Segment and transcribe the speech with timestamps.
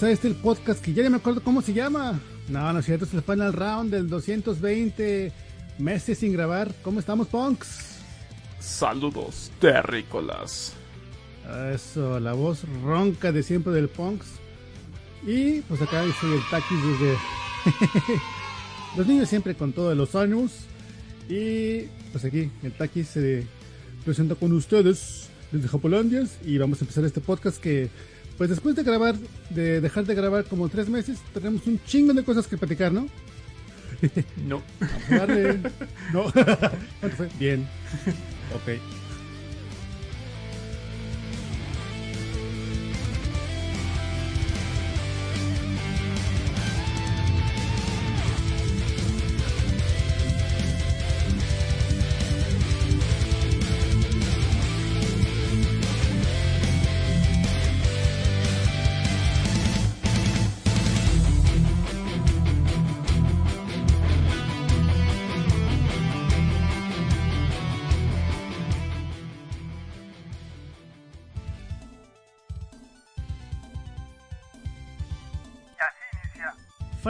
[0.00, 2.18] Bienvenidos a este el podcast que ya no me acuerdo cómo se llama.
[2.48, 5.30] No, no es cierto, es el Final Round del 220
[5.78, 6.72] meses sin grabar.
[6.82, 7.98] ¿Cómo estamos, punks?
[8.60, 10.72] Saludos terrícolas.
[11.74, 14.26] Eso, la voz ronca de siempre del punks.
[15.26, 17.18] Y pues acá soy el Takis desde
[18.96, 20.64] los niños siempre con todos los años.
[21.28, 23.46] Y pues aquí el Takis se
[24.04, 27.90] presenta con ustedes desde Japolandias y vamos a empezar este podcast que
[28.40, 29.16] pues después de grabar,
[29.50, 33.06] de dejar de grabar como tres meses, tenemos un chingo de cosas que platicar, ¿no?
[34.48, 34.62] No.
[34.80, 35.60] Vamos a darle.
[36.10, 36.24] No.
[37.38, 37.68] Bien.
[38.54, 38.99] Ok.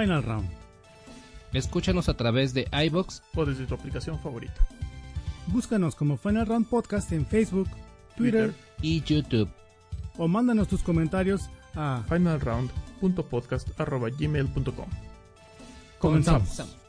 [0.00, 0.48] Final round.
[1.52, 4.66] Escúchanos a través de iBox O desde tu aplicación favorita.
[5.48, 7.68] Búscanos como Final Round Podcast en Facebook,
[8.16, 9.50] Twitter, y YouTube.
[10.16, 14.88] o mándanos tus comentarios a Finalround.podcast.gmail.com
[15.98, 16.79] Comenzamos.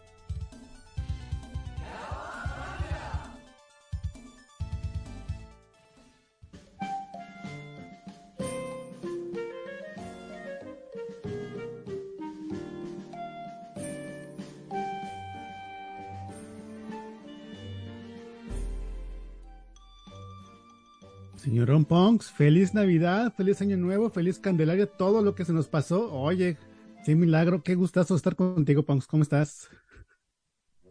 [21.62, 26.12] Señorón Punks, feliz Navidad, feliz Año Nuevo, feliz Candelaria, todo lo que se nos pasó.
[26.12, 26.58] Oye,
[27.06, 29.06] qué milagro, qué gustazo estar contigo, Punks.
[29.06, 29.70] ¿Cómo estás?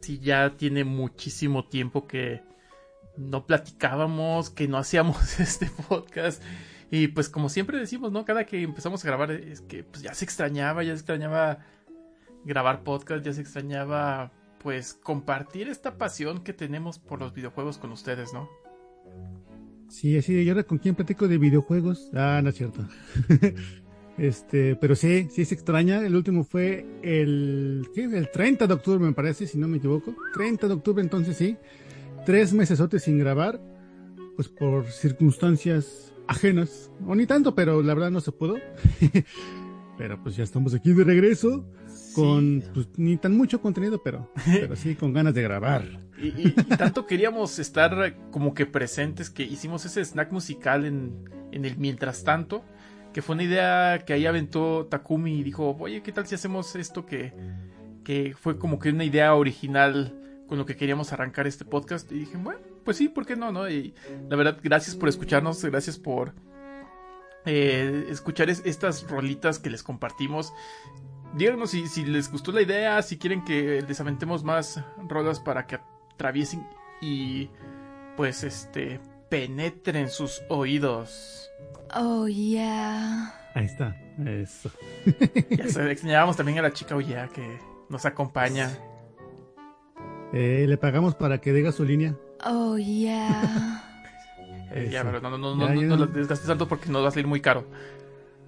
[0.01, 2.45] Sí, ya tiene muchísimo tiempo que
[3.17, 6.41] no platicábamos, que no hacíamos este podcast.
[6.89, 8.25] Y pues como siempre decimos, ¿no?
[8.25, 11.67] Cada que empezamos a grabar es que pues ya se extrañaba, ya se extrañaba
[12.45, 14.31] grabar podcast, ya se extrañaba
[14.63, 18.49] pues compartir esta pasión que tenemos por los videojuegos con ustedes, ¿no?
[19.91, 22.11] Sí, así de, ¿y ahora con quién platico de videojuegos?
[22.15, 22.87] Ah, no es cierto.
[24.19, 26.07] este, pero sí, sí se extraña.
[26.07, 28.05] El último fue el, ¿qué?
[28.05, 30.15] El 30 de octubre, me parece, si no me equivoco.
[30.35, 31.57] 30 de octubre, entonces sí.
[32.25, 33.61] Tres meses sin grabar,
[34.37, 36.93] pues por circunstancias ajenas.
[37.07, 38.59] O ni tanto, pero la verdad no se pudo.
[39.99, 41.67] pero pues ya estamos aquí de regreso.
[42.15, 45.85] Con, pues, ni tan mucho contenido, pero, pero sí con ganas de grabar.
[46.19, 51.25] Y, y- y tanto queríamos estar como que presentes que hicimos ese snack musical en,
[51.53, 52.65] en el mientras tanto,
[53.13, 56.77] que fue una idea que ahí aventó Takumi y dijo, oye, ¿qué tal si hacemos
[56.77, 57.33] esto que,
[58.05, 60.17] que fue como que una idea original
[60.47, 62.11] con lo que queríamos arrancar este podcast?
[62.13, 63.51] Y dije, bueno, pues sí, ¿por qué no?
[63.53, 63.69] no?
[63.69, 63.95] Y
[64.29, 66.35] la verdad, gracias por escucharnos, gracias por
[67.47, 70.53] eh, escuchar es- estas rolitas que les compartimos.
[71.35, 75.67] Díganos si, si les gustó la idea, si quieren que les aventemos más rolas para
[75.67, 75.79] que
[76.15, 76.67] atraviesen
[77.01, 77.49] y
[78.17, 81.51] pues este penetren sus oídos.
[81.95, 83.35] Oh, yeah.
[83.55, 84.71] Ahí está, eso.
[85.51, 88.71] Ya se extrañábamos también a la chica Oya que nos acompaña.
[90.33, 92.15] Eh, le pagamos para que diga su línea.
[92.45, 93.85] Oh, yeah.
[94.73, 97.03] Eh, ya, pero no, no, no, no, Ya, no, no lo desgastes tanto porque nos
[97.03, 97.65] va a salir muy caro.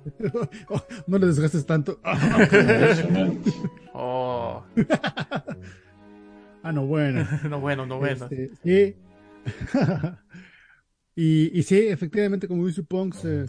[0.69, 2.01] Oh, no le desgastes tanto.
[3.95, 4.63] Oh,
[6.63, 7.27] ah, no, bueno.
[7.49, 8.25] no bueno, no bueno.
[8.31, 8.97] Este, sí.
[11.15, 13.47] y, y sí, efectivamente, como dice Punks, eh,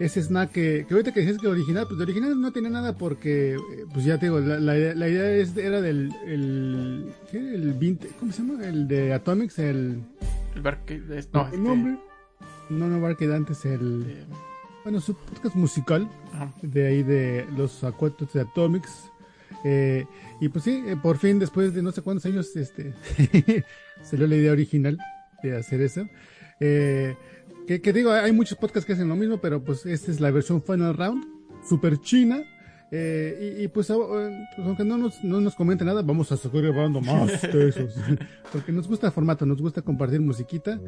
[0.00, 2.96] ese snack que, que ahorita que dices que original, pues de original no tiene nada
[2.96, 3.58] porque, eh,
[3.92, 7.38] pues ya te digo, la, la, idea- la idea es, era del, el, ¿qué?
[7.54, 8.64] El 20, ¿cómo se llama?
[8.66, 10.02] El de Atomics, el,
[10.56, 11.96] El bar que- es- no, el este, nombre.
[12.70, 14.24] No, no, Barcade antes, el, eh,
[14.84, 16.52] bueno, su podcast musical, ajá.
[16.62, 19.10] de ahí de los acuerdos de Atomics.
[19.64, 20.04] Eh,
[20.40, 22.92] y pues sí, eh, por fin, después de no sé cuántos años, este,
[24.02, 24.98] salió la idea original
[25.42, 26.06] de hacer eso.
[26.60, 27.16] Eh,
[27.66, 30.30] que, que digo, hay muchos podcasts que hacen lo mismo, pero pues esta es la
[30.30, 31.24] versión Final Round,
[31.66, 32.42] super china.
[32.90, 36.62] Eh, y, y, pues, pues, aunque no nos, no nos comente nada, vamos a seguir
[36.62, 37.94] grabando más de esos.
[38.52, 40.78] Porque nos gusta el formato, nos gusta compartir musiquita.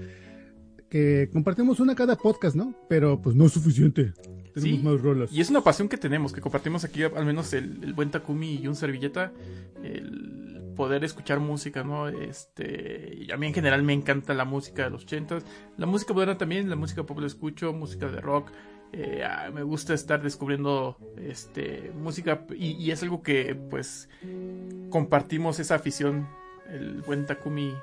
[0.91, 2.75] Que compartimos una cada podcast, ¿no?
[2.89, 4.13] Pero pues no es suficiente.
[4.55, 5.33] Tenemos Sí, más rolas.
[5.33, 8.55] Y es una pasión que tenemos, que compartimos aquí, al menos el, el buen Takumi
[8.55, 9.33] y un servilleta,
[9.83, 12.09] el poder escuchar música, ¿no?
[12.09, 15.45] Este, a mí en general me encanta la música de los ochentas,
[15.77, 18.51] la música moderna también, la música pop la escucho, música de rock,
[18.93, 24.09] eh, ah, me gusta estar descubriendo este música y, y es algo que pues
[24.91, 26.29] compartimos esa afición,
[26.71, 27.75] el buen Takumi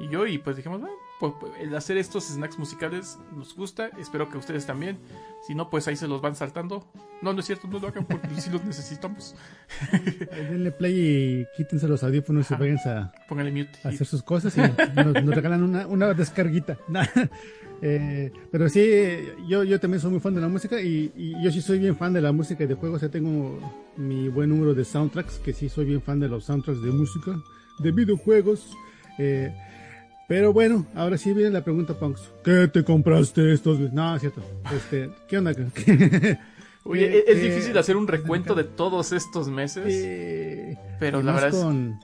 [0.00, 3.90] y yo, y pues dijimos, "Ah, pues, pues, el hacer estos snacks musicales nos gusta,
[3.98, 4.98] espero que ustedes también.
[5.46, 6.86] Si no, pues ahí se los van saltando.
[7.22, 9.34] No, no es cierto, no lo hagan porque sí los necesitamos.
[10.50, 13.70] Denle play y quítense los audífonos y váyanse a, mute.
[13.84, 16.78] hacer sus cosas y nos, nos regalan una, una descarguita.
[17.82, 18.88] Eh, pero sí,
[19.46, 21.94] yo, yo también soy muy fan de la música y, y yo sí soy bien
[21.94, 23.02] fan de la música y de juegos.
[23.02, 23.60] Ya tengo
[23.98, 27.36] mi buen número de soundtracks, que sí soy bien fan de los soundtracks de música,
[27.78, 28.74] de videojuegos.
[29.18, 29.54] Eh,
[30.28, 32.30] pero bueno, ahora sí viene la pregunta, Punks.
[32.44, 33.78] ¿Qué te compraste estos?
[33.92, 34.42] No, es cierto.
[34.74, 35.52] Este, ¿Qué onda?
[36.84, 41.32] Oye, ¿Qué- es, es difícil hacer un recuento de todos estos meses, Eh, pero la
[41.32, 41.98] verdad es, con-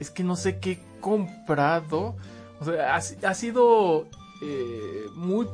[0.00, 2.16] es que no sé qué he comprado.
[2.60, 4.06] O sea, ha sido
[4.42, 5.46] eh, muy...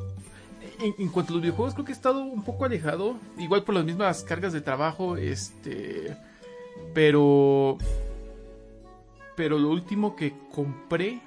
[0.80, 3.16] En, en cuanto a los videojuegos, creo que he estado un poco alejado.
[3.38, 6.16] Igual por las mismas cargas de trabajo, este...
[6.94, 7.78] Pero...
[9.36, 11.20] Pero lo último que compré,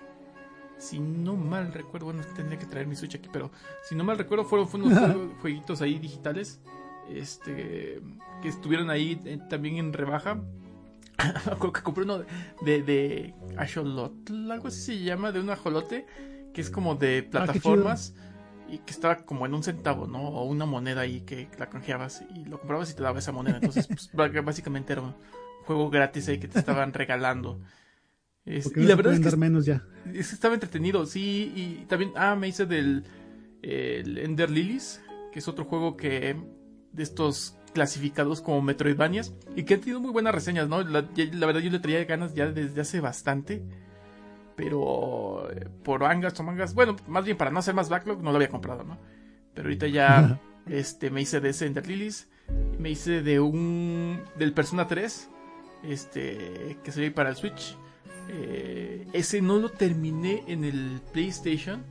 [0.82, 3.52] si no mal recuerdo, bueno, tendría que traer mi Switch aquí, pero
[3.88, 6.60] si no mal recuerdo, fueron, fueron unos jueguitos ahí digitales,
[7.10, 8.02] este,
[8.42, 10.42] que estuvieron ahí eh, también en rebaja.
[11.60, 12.24] Creo que compré uno
[12.62, 16.06] de, de Axolotl, algo así se llama, de un ajolote,
[16.54, 18.14] que es como de plataformas.
[18.70, 20.30] Y que estaba como en un centavo, ¿no?
[20.30, 23.58] O una moneda ahí que la canjeabas y lo comprabas y te daba esa moneda.
[23.58, 25.14] Entonces, pues, bá- básicamente era un
[25.66, 27.60] juego gratis ahí que te estaban regalando.
[28.46, 29.84] Es- porque y no la se verdad es que dar menos ya.
[30.14, 33.04] es que estaba entretenido, sí, y también, ah, me hice del
[33.62, 35.02] el Ender Lilies,
[35.32, 36.36] que es otro juego que
[36.92, 40.82] de estos clasificados como Metroidvanias y que han tenido muy buenas reseñas, ¿no?
[40.82, 43.64] La, verdad yo le traía ganas ya desde hace bastante,
[44.56, 48.32] pero eh, por mangas o mangas, bueno, más bien para no hacer más backlog no
[48.32, 48.98] lo había comprado, ¿no?
[49.54, 52.30] Pero ahorita ya este me hice de ese Ender Lilies,
[52.80, 55.30] me hice de un del Persona 3,
[55.84, 57.78] este que salió para el Switch.
[58.30, 61.84] Eh, ese no lo terminé en el PlayStation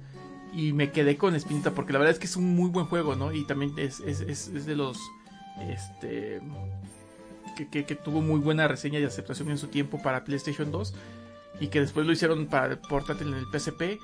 [0.54, 3.14] y me quedé con espinita porque la verdad es que es un muy buen juego,
[3.14, 3.32] ¿no?
[3.32, 4.99] Y también es, es, es, es de los
[5.68, 6.40] este
[7.56, 10.94] que, que- que tuvo muy buena reseña y aceptación en su tiempo para PlayStation 2
[11.60, 13.99] y que después lo hicieron para el portátil en el PSP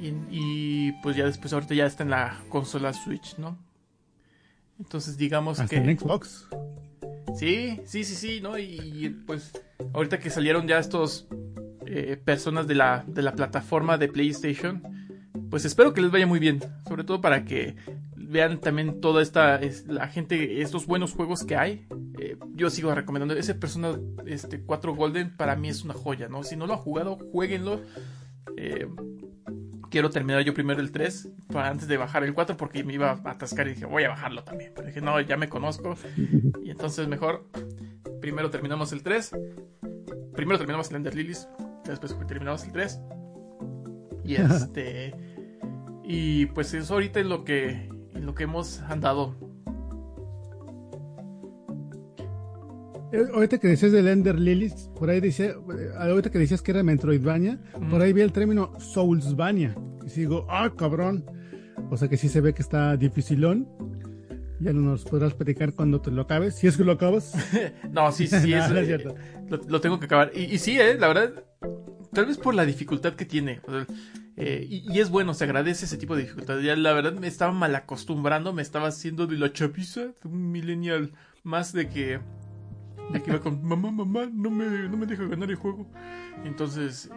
[0.00, 3.56] y, y, pues ya después ahorita ya está en la consola Switch, ¿no?
[4.80, 6.46] Entonces digamos Hasta que en Xbox.
[7.36, 8.58] Sí, sí, sí, sí, ¿no?
[8.58, 9.52] Y, pues
[9.92, 11.28] ahorita que salieron ya estos
[11.86, 14.82] eh, personas de la, de la plataforma de PlayStation,
[15.50, 17.76] pues espero que les vaya muy bien, sobre todo para que
[18.16, 21.86] vean también toda esta, es- la gente, estos buenos juegos que hay.
[22.20, 26.42] Eh, yo sigo recomendando, ese Persona este, 4 Golden para mí es una joya, ¿no?
[26.42, 27.80] Si no lo han jugado, jueguenlo.
[28.56, 28.88] Eh,
[29.90, 33.10] quiero terminar yo primero el 3 para antes de bajar el 4 porque me iba
[33.10, 34.72] a atascar y dije voy a bajarlo también.
[34.74, 35.96] Pero dije no, ya me conozco
[36.62, 37.48] y entonces mejor
[38.20, 39.32] primero terminamos el 3.
[40.34, 41.48] Primero terminamos el Ender Lilies,
[41.84, 43.00] después terminamos el 3.
[44.24, 45.14] Y este
[46.04, 49.47] y pues eso ahorita es lo que en lo que hemos andado.
[53.32, 56.82] Ahorita que decías del Ender Lilies, por ahí decía, eh, ahorita que decías que era
[56.82, 57.58] Metroidvania,
[57.90, 59.74] por ahí vi el término Soulsvania.
[60.04, 61.24] Y sigo, ah, cabrón.
[61.90, 63.66] O sea que sí se ve que está dificilón.
[64.60, 67.32] Ya no nos podrás platicar cuando te lo acabes, si es que lo acabas.
[67.90, 69.14] No, sí, sí, es, no es eh, cierto.
[69.48, 70.32] lo, lo tengo que acabar.
[70.34, 71.44] Y, y sí, eh, la verdad,
[72.12, 73.60] tal vez por la dificultad que tiene.
[73.66, 73.86] o sea,
[74.36, 76.60] eh, y, y es bueno, se agradece ese tipo de dificultad.
[76.60, 80.52] Ya la verdad me estaba mal acostumbrando, me estaba haciendo de la chapiza, de un
[80.52, 81.12] millennial
[81.42, 82.20] más de que,
[83.12, 85.86] de que iba con mamá, mamá, no me, no me deja ganar el juego.
[86.44, 87.10] Entonces,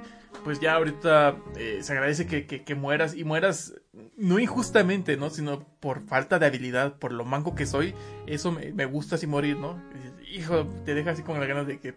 [0.43, 3.75] pues ya ahorita eh, se agradece que, que, que mueras y mueras
[4.17, 5.29] no injustamente, ¿no?
[5.29, 7.93] Sino por falta de habilidad, por lo manco que soy.
[8.27, 9.81] Eso me, me gusta así morir, ¿no?
[10.33, 11.95] Hijo, te deja así con las ganas de que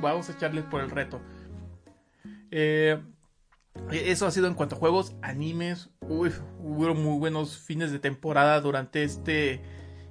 [0.00, 1.20] vamos a echarles por el reto.
[2.50, 3.00] Eh,
[3.90, 5.90] eso ha sido en cuanto a juegos, animes.
[6.00, 9.62] Uy, hubo muy buenos fines de temporada durante este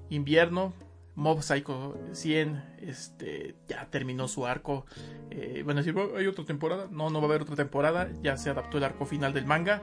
[0.10, 0.74] invierno.
[1.16, 4.86] Mob Psycho 100 este, ya terminó su arco.
[5.30, 6.88] Eh, bueno, si hay otra temporada.
[6.90, 8.10] No, no va a haber otra temporada.
[8.22, 9.82] Ya se adaptó el arco final del manga.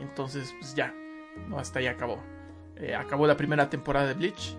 [0.00, 0.94] Entonces, pues ya.
[1.48, 2.22] No, hasta ahí acabó.
[2.76, 4.56] Eh, acabó la primera temporada de Bleach.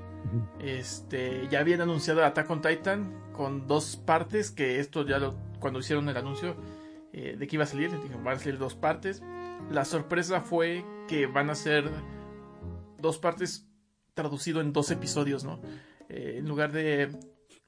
[0.60, 4.52] Este, ya habían anunciado Attack on Titan con dos partes.
[4.52, 6.56] Que esto ya lo, cuando hicieron el anuncio
[7.12, 9.24] eh, de que iba a salir, dijeron, van a salir dos partes.
[9.72, 11.90] La sorpresa fue que van a ser
[13.00, 13.68] dos partes
[14.14, 15.60] traducido en dos episodios, ¿no?
[16.14, 17.10] Eh, en lugar de,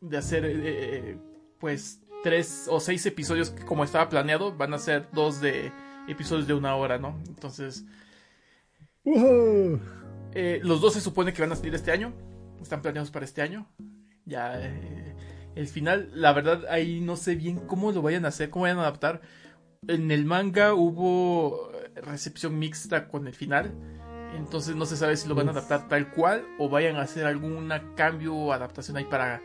[0.01, 1.17] de hacer, eh,
[1.59, 5.71] pues, tres o seis episodios como estaba planeado, van a ser dos de
[6.07, 7.19] episodios de una hora, ¿no?
[7.27, 7.85] Entonces,
[9.03, 12.13] eh, los dos se supone que van a salir este año,
[12.61, 13.67] están planeados para este año.
[14.25, 15.15] Ya, eh,
[15.55, 18.79] el final, la verdad, ahí no sé bien cómo lo vayan a hacer, cómo vayan
[18.79, 19.21] a adaptar.
[19.87, 23.73] En el manga hubo recepción mixta con el final.
[24.37, 27.25] Entonces no se sabe si lo van a adaptar tal cual o vayan a hacer
[27.25, 29.41] algún cambio o adaptación ahí para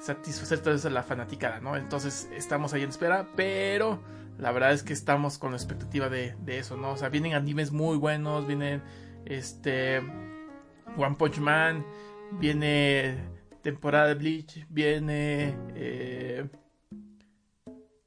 [0.00, 1.76] satisfacer tal vez a la fanaticada, ¿no?
[1.76, 4.00] Entonces estamos ahí en espera, pero
[4.38, 6.92] la verdad es que estamos con la expectativa de, de eso, ¿no?
[6.92, 8.82] O sea, vienen animes muy buenos, vienen
[9.24, 9.98] este
[10.96, 11.84] One Punch Man,
[12.32, 13.16] viene
[13.62, 15.56] temporada de Bleach, viene...
[15.74, 16.46] eh,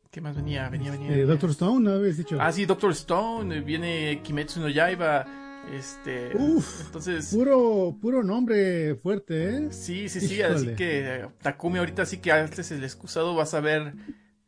[0.09, 0.67] ¿Qué más venía?
[0.69, 1.07] Venía, venía.
[1.07, 1.25] Eh, venía.
[1.25, 2.37] Doctor Stone, ¿no habías dicho?
[2.39, 5.25] Ah, sí, Doctor Stone, viene Kimetsu no Yaiba,
[5.73, 6.35] este...
[6.35, 7.33] Uf, entonces...
[7.33, 9.67] Puro, puro nombre fuerte, ¿eh?
[9.71, 13.61] Sí, sí, sí, así que eh, Takumi ahorita sí que haces el excusado, vas a
[13.61, 13.93] ver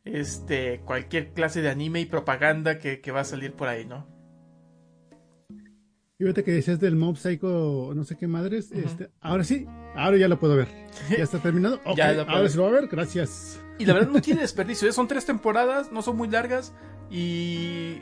[0.04, 4.06] este cualquier clase de anime y propaganda que, que va a salir por ahí, ¿no?
[6.18, 9.66] Y ahorita que decías del Mob Psycho, no sé qué madres, este, ahora sí,
[9.96, 10.68] ahora ya lo puedo ver.
[11.10, 11.80] ¿Ya está terminado?
[11.96, 13.60] Ya ahora sí lo va a ver, gracias.
[13.78, 14.92] Y la verdad no tiene desperdicio, ¿eh?
[14.92, 16.72] son tres temporadas, no son muy largas
[17.10, 17.98] y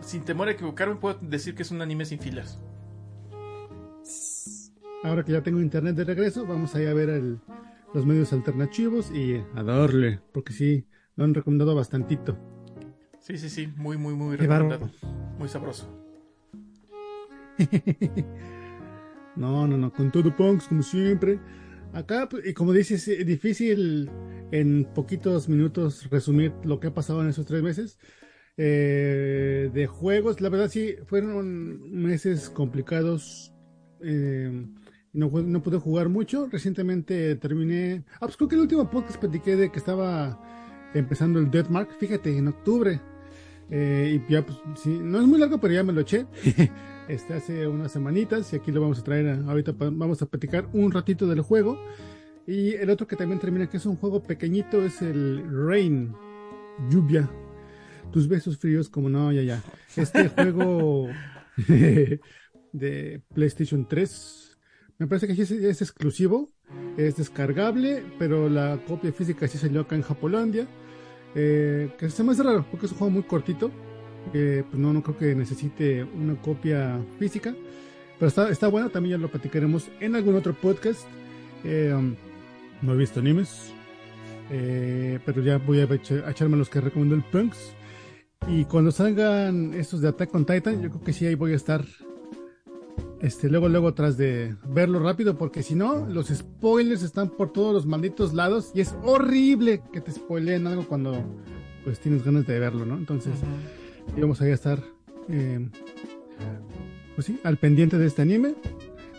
[0.00, 2.58] sin temor a equivocarme puedo decir que es un anime sin fillers.
[5.02, 7.38] Ahora que ya tengo internet de regreso, vamos a ir a ver el-
[7.94, 12.36] los medios alternativos y a darle, porque sí, lo han recomendado bastantito.
[13.18, 14.90] Sí, sí, sí, muy, muy, muy recomendado,
[15.38, 15.88] muy sabroso.
[19.36, 21.38] No, no, no, con todo punks, como siempre.
[21.92, 24.10] Acá, pues, y como dices, es difícil
[24.50, 27.98] en poquitos minutos resumir lo que ha pasado en esos tres meses.
[28.62, 33.54] Eh, de juegos, la verdad sí, fueron meses complicados.
[34.02, 34.66] eh,
[35.14, 36.46] no, no pude jugar mucho.
[36.52, 38.04] Recientemente terminé.
[38.16, 40.38] Ah, pues creo que el último podcast platiqué de que estaba
[40.92, 41.98] empezando el Deathmark.
[41.98, 43.00] Fíjate, en octubre.
[43.70, 46.26] Eh, y ya, pues, sí, no es muy largo, pero ya me lo eché.
[47.08, 49.28] este hace unas semanitas y aquí lo vamos a traer.
[49.28, 51.78] a- ahorita vamos a platicar un ratito del juego.
[52.46, 56.12] Y el otro que también termina, que es un juego pequeñito, es el Rain,
[56.90, 57.28] lluvia.
[58.12, 59.62] Tus besos fríos, como no, ya, ya.
[59.96, 61.08] Este juego
[62.72, 64.58] de PlayStation 3,
[64.98, 66.48] me parece que es, es exclusivo,
[66.96, 70.66] es descargable, pero la copia física sí salió acá en Japolandia.
[71.34, 73.70] Eh, que se me hace raro, porque es un juego muy cortito.
[74.32, 77.54] pues no, no creo que necesite una copia física.
[78.18, 81.04] Pero está, está bueno, también ya lo platicaremos en algún otro podcast.
[81.64, 82.14] Eh, um,
[82.82, 83.72] no he visto animes.
[84.50, 87.74] eh, pero ya voy a, echa- a echarme los que recomendó el Punks.
[88.48, 91.56] Y cuando salgan estos de Attack on Titan, yo creo que sí ahí voy a
[91.56, 91.84] estar.
[93.20, 97.74] Este, luego, luego tras de verlo rápido, porque si no, los spoilers están por todos
[97.74, 101.22] los malditos lados y es horrible que te spoileen algo cuando
[101.84, 102.96] pues tienes ganas de verlo, ¿no?
[102.96, 103.34] Entonces,
[104.16, 104.82] y vamos a estar
[105.28, 105.68] eh,
[107.14, 108.54] pues sí, al pendiente de este anime.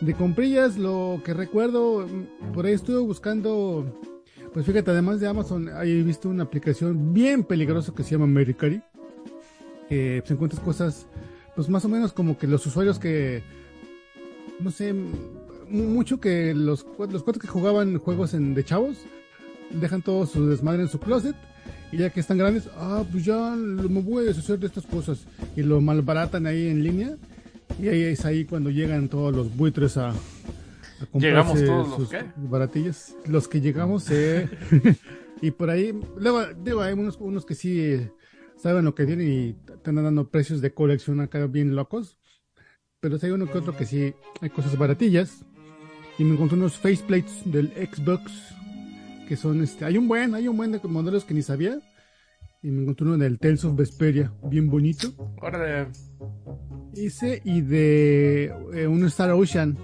[0.02, 3.86] De comprillas, lo que recuerdo, mm, por ahí estuve buscando,
[4.52, 8.26] pues fíjate, además de Amazon, ahí he visto una aplicación bien peligrosa que se llama
[8.26, 8.82] Mericari,
[9.92, 11.06] que pues, encuentras cosas,
[11.54, 13.44] pues más o menos como que los usuarios que,
[14.62, 14.96] no sé,
[15.68, 19.00] mucho que los, los cuatro que jugaban juegos en, de chavos,
[19.70, 21.36] dejan todo su desmadre en su closet
[21.92, 25.26] y ya que están grandes, ah, pues ya me voy a deshacer de estas cosas
[25.58, 27.18] y lo malbaratan ahí en línea
[27.78, 30.14] y ahí es ahí cuando llegan todos los buitres a, a
[31.12, 32.24] comprarse ¿Llegamos todos los sus qué?
[32.38, 34.48] baratillas, los que llegamos eh,
[35.42, 38.08] y por ahí, luego, digo, hay unos, unos que sí
[38.56, 39.56] saben lo que tienen y
[39.90, 42.18] andan dando precios de colección acá bien locos.
[43.00, 45.44] Pero si hay uno que otro que sí hay cosas baratillas.
[46.18, 48.32] Y me encontré unos faceplates del Xbox
[49.32, 51.80] que son este, hay un buen, hay un buen de modelos que ni sabía.
[52.62, 55.08] Y me encontré uno del Tales of Vesperia, bien bonito.
[55.42, 55.88] Órale.
[56.94, 59.78] Ese y de eh, un Star Ocean,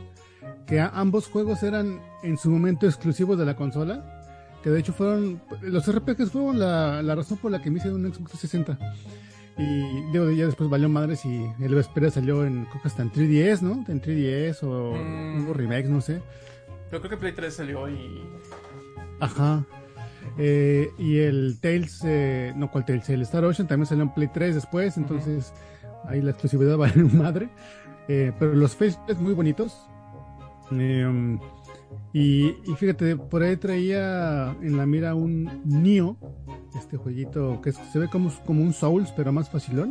[0.65, 4.59] que ambos juegos eran en su momento exclusivos de la consola.
[4.61, 7.89] Que de hecho fueron, los RPGs fueron la, la razón por la que me hice
[7.89, 8.77] un Xbox 360.
[9.57, 13.11] Y digo, ya después valió madres y el Vesperia salió en, creo que hasta en
[13.11, 13.83] 3DS, ¿no?
[13.87, 15.45] En 3DS o Mm.
[15.45, 16.21] hubo remakes, no sé.
[16.89, 18.21] Pero creo que Play 3 salió y.
[19.19, 19.65] Ajá.
[20.37, 23.09] Eh, y el Tales, eh, no, ¿cuál Tales?
[23.09, 25.53] El Star Ocean también salió en Play 3 después, entonces
[26.05, 27.49] ahí la exclusividad vale madre.
[28.07, 29.75] Eh, pero los faceplates muy bonitos.
[32.13, 36.17] Eh, y, y fíjate, por ahí traía en la mira un Nio,
[36.77, 39.89] este jueguito que es- se ve como, como un Souls, pero más facilón.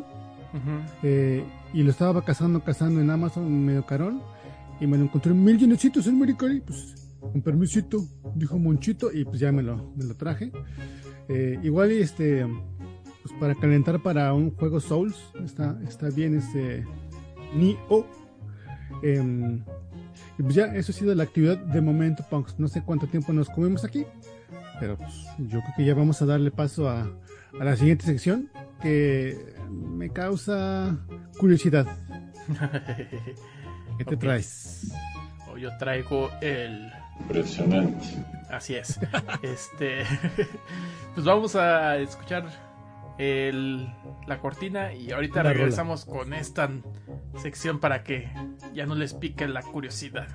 [0.55, 0.71] Ujú.
[1.03, 4.23] Eh, y lo estaba cazando, cazando en Amazon medio carón.
[4.81, 6.61] Y me lo encontré en mil llenecitos en Mericari.
[6.61, 9.11] Pues con permisito, dijo Monchito.
[9.12, 10.53] Y pues ya me lo, me lo traje.
[11.29, 12.47] Eh, igual este,
[13.23, 16.85] pues para calentar para un juego Souls, está, está bien este
[17.55, 18.07] Nioh.
[19.03, 19.62] Em,
[20.38, 22.59] y pues ya, eso ha sido la actividad de momento, Punks.
[22.59, 24.05] No sé cuánto tiempo nos comemos aquí.
[24.78, 27.09] Pero pues yo creo que ya vamos a darle paso a,
[27.59, 28.50] a la siguiente sección
[28.83, 30.99] que me causa
[31.38, 31.87] curiosidad.
[33.99, 34.93] ¿Qué te traes?
[35.50, 36.90] O yo traigo el.
[37.21, 38.05] Impresionante.
[38.50, 39.00] Así es.
[39.43, 40.05] este.
[41.14, 42.45] pues vamos a escuchar
[43.18, 43.88] el,
[44.26, 46.70] la cortina y ahorita La regresamos con esta
[47.37, 48.28] sección para que
[48.75, 50.28] ya no les pique la curiosidad.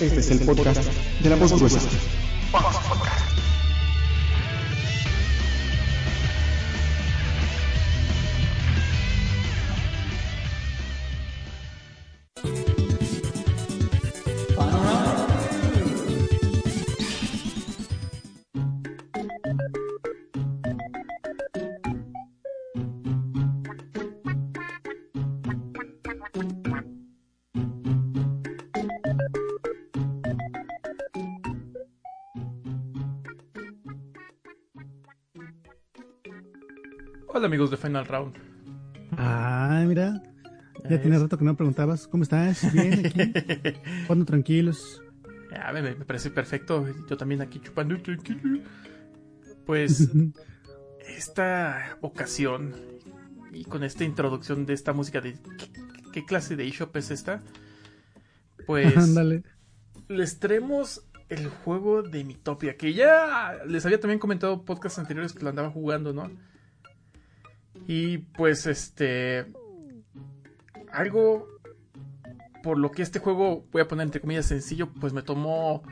[0.00, 0.82] Este es el podcast
[1.20, 1.80] de la voz gruesa.
[37.46, 38.36] Amigos de Final Round.
[39.12, 40.22] Ah, mira.
[40.88, 42.06] Ya tiene rato que no me preguntabas.
[42.06, 42.72] ¿Cómo estás?
[42.72, 43.32] Bien, aquí.
[44.06, 45.02] Jugando tranquilos.
[45.50, 46.86] Ya, me, me parece perfecto.
[47.08, 48.60] Yo también aquí chupando tranquilo.
[49.64, 50.10] Pues
[51.08, 52.74] esta ocasión
[53.52, 55.70] y con esta introducción de esta música de ¿qué,
[56.12, 57.42] qué clase de eShop es esta?
[58.66, 59.42] Pues Ándale.
[60.08, 65.42] les traemos el juego de Mitopia, que ya les había también comentado podcasts anteriores que
[65.42, 66.30] lo andaba jugando, ¿no?
[67.86, 69.46] Y pues este
[70.92, 71.46] algo
[72.62, 75.82] por lo que este juego voy a poner entre comillas sencillo, pues me tomó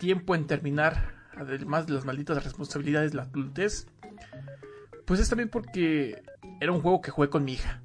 [0.00, 3.86] tiempo en terminar, además de las malditas responsabilidades de la adultez.
[5.04, 6.22] Pues es también porque
[6.60, 7.82] era un juego que jugué con mi hija.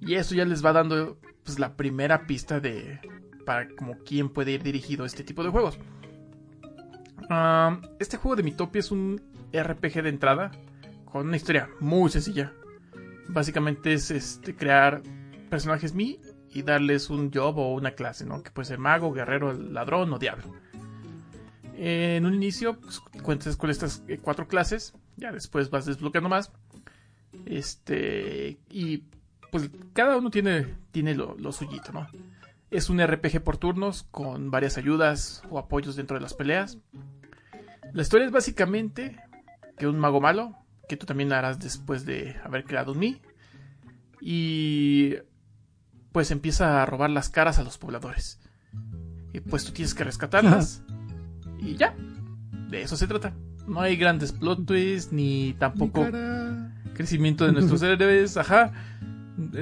[0.00, 3.00] Y eso ya les va dando pues la primera pista de
[3.44, 5.78] para como quién puede ir dirigido este tipo de juegos.
[7.28, 9.20] Ah, este juego de Mitopia es un
[9.52, 10.50] RPG de entrada
[11.04, 12.52] con una historia muy sencilla.
[13.28, 15.02] Básicamente es este crear
[15.50, 18.42] personajes Mi y darles un job o una clase, ¿no?
[18.42, 20.44] Que puede ser mago, guerrero, ladrón o diablo.
[21.76, 26.52] En un inicio pues, cuentas con estas eh, cuatro clases, ya después vas desbloqueando más.
[27.46, 29.04] Este y
[29.50, 32.06] pues cada uno tiene tiene lo, lo suyito, ¿no?
[32.70, 36.78] Es un RPG por turnos con varias ayudas o apoyos dentro de las peleas.
[37.92, 39.16] La historia es básicamente
[39.76, 40.56] que un mago malo,
[40.88, 43.20] que tú también harás después de haber creado un Mi,
[44.20, 45.14] y
[46.12, 48.40] pues empieza a robar las caras a los pobladores.
[49.32, 50.82] Y pues tú tienes que rescatarlas.
[51.58, 51.94] y ya,
[52.70, 53.34] de eso se trata.
[53.66, 56.06] No hay grandes plot twists, ni tampoco
[56.94, 58.72] crecimiento de nuestros héroes, ajá.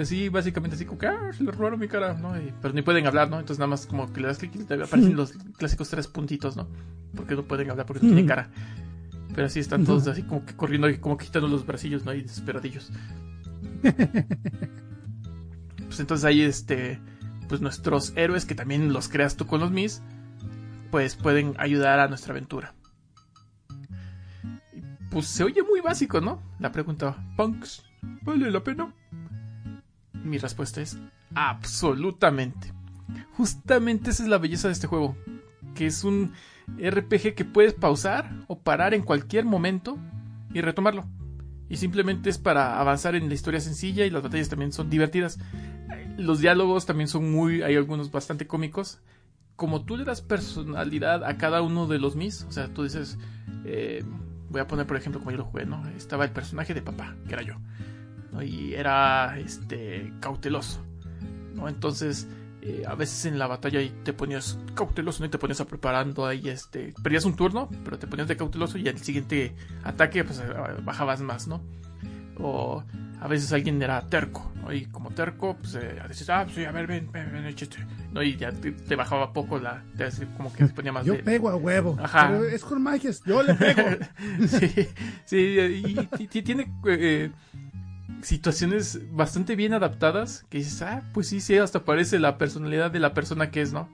[0.04, 2.36] Sí, básicamente así como que, ah, se le robaron mi cara, ¿no?
[2.38, 3.38] Y- pero ni pueden hablar, ¿no?
[3.40, 6.56] Entonces nada más como que le das clic y te aparecen los clásicos tres puntitos,
[6.56, 6.68] ¿no?
[7.16, 8.50] Porque no pueden hablar porque no tienen cara.
[9.34, 12.12] Pero así están todos así como que corriendo y como quitando los bracillos, ¿no?
[12.12, 12.90] Y desesperadillos.
[15.86, 17.00] pues entonces ahí este
[17.48, 20.00] pues nuestros héroes, que también los creas tú con los Mis,
[20.90, 22.74] pues pueden ayudar a nuestra aventura.
[25.10, 26.42] Pues se oye muy básico, ¿no?
[26.58, 27.84] La pregunta, Punks,
[28.22, 28.94] ¿vale la pena?
[30.14, 30.96] Mi respuesta es
[31.34, 32.72] absolutamente.
[33.36, 35.14] Justamente esa es la belleza de este juego,
[35.74, 36.32] que es un
[36.78, 39.98] RPG que puedes pausar o parar en cualquier momento
[40.52, 41.06] y retomarlo.
[41.68, 45.38] Y simplemente es para avanzar en la historia sencilla y las batallas también son divertidas.
[46.18, 49.00] Los diálogos también son muy, hay algunos bastante cómicos.
[49.56, 53.18] Como tú le das personalidad a cada uno de los mis, o sea, tú dices,
[53.64, 54.04] eh,
[54.50, 55.86] voy a poner por ejemplo como yo lo jugué, ¿no?
[55.96, 57.54] Estaba el personaje de papá, que era yo,
[58.32, 58.42] ¿no?
[58.42, 60.84] Y era, este, cauteloso,
[61.54, 61.68] ¿no?
[61.68, 62.28] Entonces,
[62.62, 65.26] eh, a veces en la batalla ahí te ponías cauteloso, ¿no?
[65.26, 68.78] Y te ponías a preparando ahí, este, perdías un turno, pero te ponías de cauteloso
[68.78, 70.44] y al siguiente ataque, pues eh,
[70.82, 71.60] bajabas más, ¿no?
[72.38, 72.82] O
[73.20, 74.72] a veces alguien era terco, ¿no?
[74.72, 77.76] Y como terco, pues eh, ah, pues sí, a ver, ven, ven, ven, échate,
[78.12, 78.22] ¿no?
[78.22, 81.22] Y ya te, te bajaba poco la, te, como que se ponía más Yo de...
[81.22, 81.96] pego a huevo.
[82.02, 82.28] Ajá.
[82.30, 83.22] Pero es con magias.
[83.24, 83.82] Yo le pego.
[84.48, 84.88] sí,
[85.24, 87.30] sí, y, y- y tiene eh,
[88.22, 93.00] situaciones bastante bien adaptadas que dices, ah, pues sí, sí, hasta parece la personalidad de
[93.00, 93.88] la persona que es, ¿no?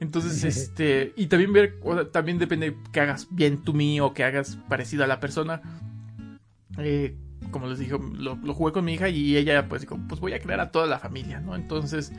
[0.00, 4.14] Entonces, este, y también ver, o sea, también depende que hagas bien tú mío o
[4.14, 5.62] que hagas parecido a la persona.
[6.78, 7.16] Eh,
[7.50, 10.32] como les dije, lo, lo jugué con mi hija y ella, pues, dijo, pues voy
[10.32, 11.54] a crear a toda la familia, ¿no?
[11.54, 12.12] Entonces,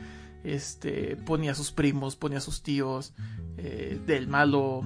[0.44, 3.14] este, ponía a sus primos, ponía a sus tíos,
[3.58, 4.82] eh, del malo,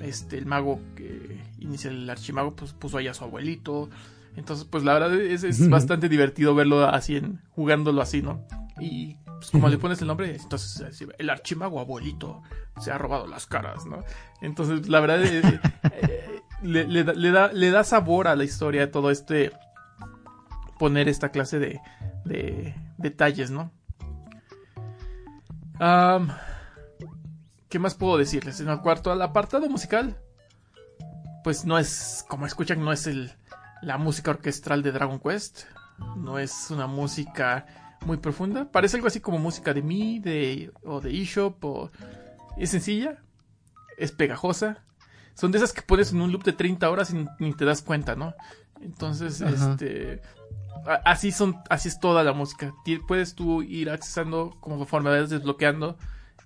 [0.00, 3.90] este, el mago que inicia el archimago, pues puso ahí a su abuelito.
[4.36, 8.46] Entonces, pues la verdad es, es bastante divertido verlo así, en, jugándolo así, ¿no?
[8.80, 12.42] Y pues como le pones el nombre, entonces así, el archimago abuelito
[12.80, 14.04] se ha robado las caras, ¿no?
[14.40, 15.60] Entonces, la verdad, eh,
[15.92, 19.52] eh, le, le da, le, da, le da sabor a la historia todo este,
[20.78, 21.80] poner esta clase de,
[22.24, 23.70] de detalles, ¿no?
[27.68, 28.60] ¿Qué más puedo decirles?
[28.60, 30.16] En el cuarto, al apartado musical,
[31.42, 33.32] pues no es, como escuchan, no es el,
[33.82, 35.64] la música orquestral de Dragon Quest.
[36.16, 37.66] No es una música
[38.06, 38.70] muy profunda.
[38.70, 41.90] Parece algo así como música de Mi, de, o de eShop, o...
[42.56, 43.22] Es sencilla,
[43.96, 44.84] es pegajosa.
[45.34, 47.82] Son de esas que pones en un loop de 30 horas y ni te das
[47.82, 48.34] cuenta, ¿no?
[48.80, 49.72] Entonces, Ajá.
[49.72, 50.22] este...
[51.04, 52.74] Así son, así es toda la música.
[53.06, 55.96] Puedes tú ir accesando como conforme vayas desbloqueando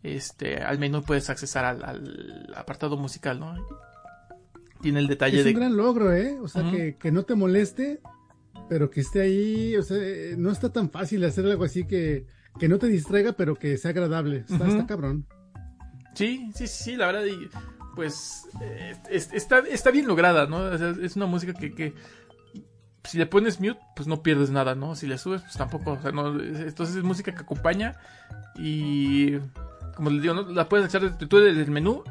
[0.02, 3.54] este al menú puedes accesar al, al apartado musical, ¿no?
[4.86, 6.38] Tiene el detalle Es de un gran logro, ¿eh?
[6.40, 8.00] O sea, que, que no te moleste,
[8.68, 9.76] pero que esté ahí.
[9.76, 9.98] O sea,
[10.36, 12.26] no está tan fácil hacer algo así que,
[12.60, 14.44] que no te distraiga, pero que sea agradable.
[14.48, 15.26] Está, cabrón.
[16.14, 17.48] Sí, sí, sí, la verdad, y,
[17.96, 20.58] pues eh, es- está, está bien lograda, ¿no?
[20.58, 21.92] O sea, es una música que, que
[23.04, 24.94] si le pones mute, pues no pierdes nada, ¿no?
[24.94, 27.96] Si le subes, pues tampoco, o sea, no, es- entonces es música que acompaña
[28.56, 29.36] y,
[29.96, 30.42] como les digo, ¿no?
[30.52, 32.02] La puedes echar tú desde el menú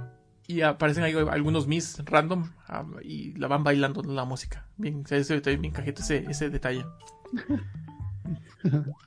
[0.47, 4.65] y aparecen ahí algunos mis random ah, y la van bailando la música.
[4.77, 6.85] Bien, ese, bien cajete ese, ese detalle.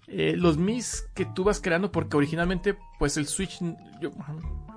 [0.07, 3.59] Eh, los mis que tú vas creando, porque originalmente, pues el Switch,
[4.01, 4.12] yo,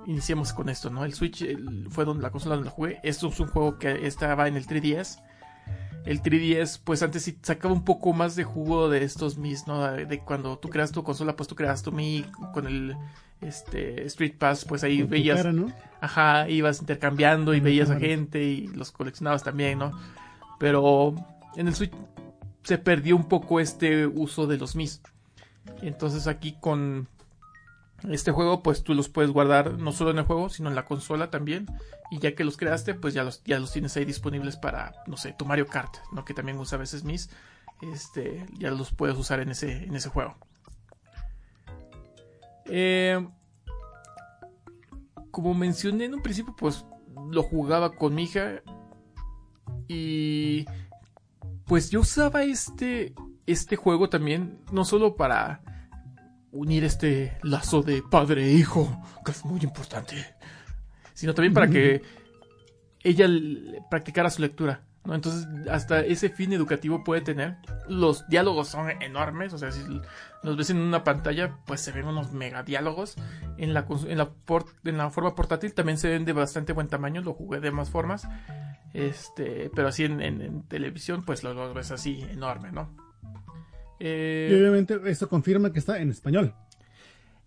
[0.06, 1.04] iniciemos con esto, ¿no?
[1.04, 2.98] El Switch el- fue donde la consola donde la jugué.
[3.02, 5.22] Esto es un juego que estaba en el 3DS.
[6.04, 9.80] El 3DS, pues antes sí sacaba un poco más de jugo de estos mis, ¿no?
[9.92, 12.96] De, de cuando tú creas tu consola, pues tú creas tu Mi con el
[13.42, 15.38] este Street Pass, pues ahí veías.
[15.38, 15.72] cara, ¿no?
[16.00, 19.92] Ajá, ibas intercambiando y veías a gente y los coleccionabas también, ¿no?
[20.58, 21.14] Pero
[21.56, 21.92] en el Switch
[22.62, 25.00] se perdió un poco este uso de los Mis.
[25.80, 27.08] Entonces aquí con
[28.10, 30.84] este juego, pues tú los puedes guardar no solo en el juego, sino en la
[30.84, 31.66] consola también.
[32.10, 35.16] Y ya que los creaste, pues ya los, ya los tienes ahí disponibles para, no
[35.16, 36.24] sé, tu Mario Kart, ¿no?
[36.24, 37.30] Que también usa a veces Mis.
[37.80, 40.36] Este, ya los puedes usar en ese, en ese juego.
[42.74, 43.28] Eh,
[45.30, 46.86] como mencioné en un principio, pues
[47.30, 48.62] lo jugaba con mi hija.
[49.88, 50.64] Y
[51.66, 53.14] pues yo usaba este,
[53.46, 55.60] este juego también, no solo para
[56.50, 60.34] unir este lazo de padre e hijo, que es muy importante,
[61.12, 62.00] sino también para que
[63.00, 63.28] ella
[63.90, 64.82] practicara su lectura.
[65.04, 65.14] ¿No?
[65.14, 67.56] Entonces, hasta ese fin educativo puede tener.
[67.88, 69.80] Los diálogos son enormes, o sea, si
[70.42, 73.16] los ves en una pantalla, pues se ven unos mega diálogos.
[73.58, 76.88] En la, en la, por- en la forma portátil también se ven de bastante buen
[76.88, 78.28] tamaño, lo jugué de más formas.
[78.94, 82.94] Este, pero así en, en- en televisión, pues lo, lo ves así enorme, ¿no?
[84.00, 86.54] Eh, Y obviamente esto confirma que está en español.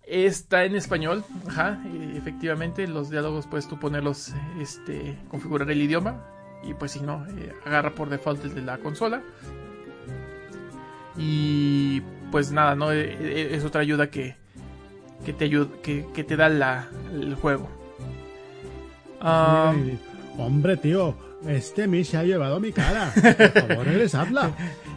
[0.07, 6.23] Está en español, ajá, e- efectivamente, los diálogos puedes tú ponerlos, este, configurar el idioma
[6.65, 9.21] y pues si no, eh, agarra por default el de la consola.
[11.17, 12.01] Y
[12.31, 12.91] pues nada, ¿no?
[12.91, 14.35] Eh, eh, es otra ayuda que,
[15.25, 17.69] que te ayuda, que, que te da la, el juego.
[19.21, 19.73] Ah,
[20.37, 21.15] Hombre, tío,
[21.47, 23.13] este Mish se ha llevado mi cara.
[23.13, 24.51] Por favor, regresadla.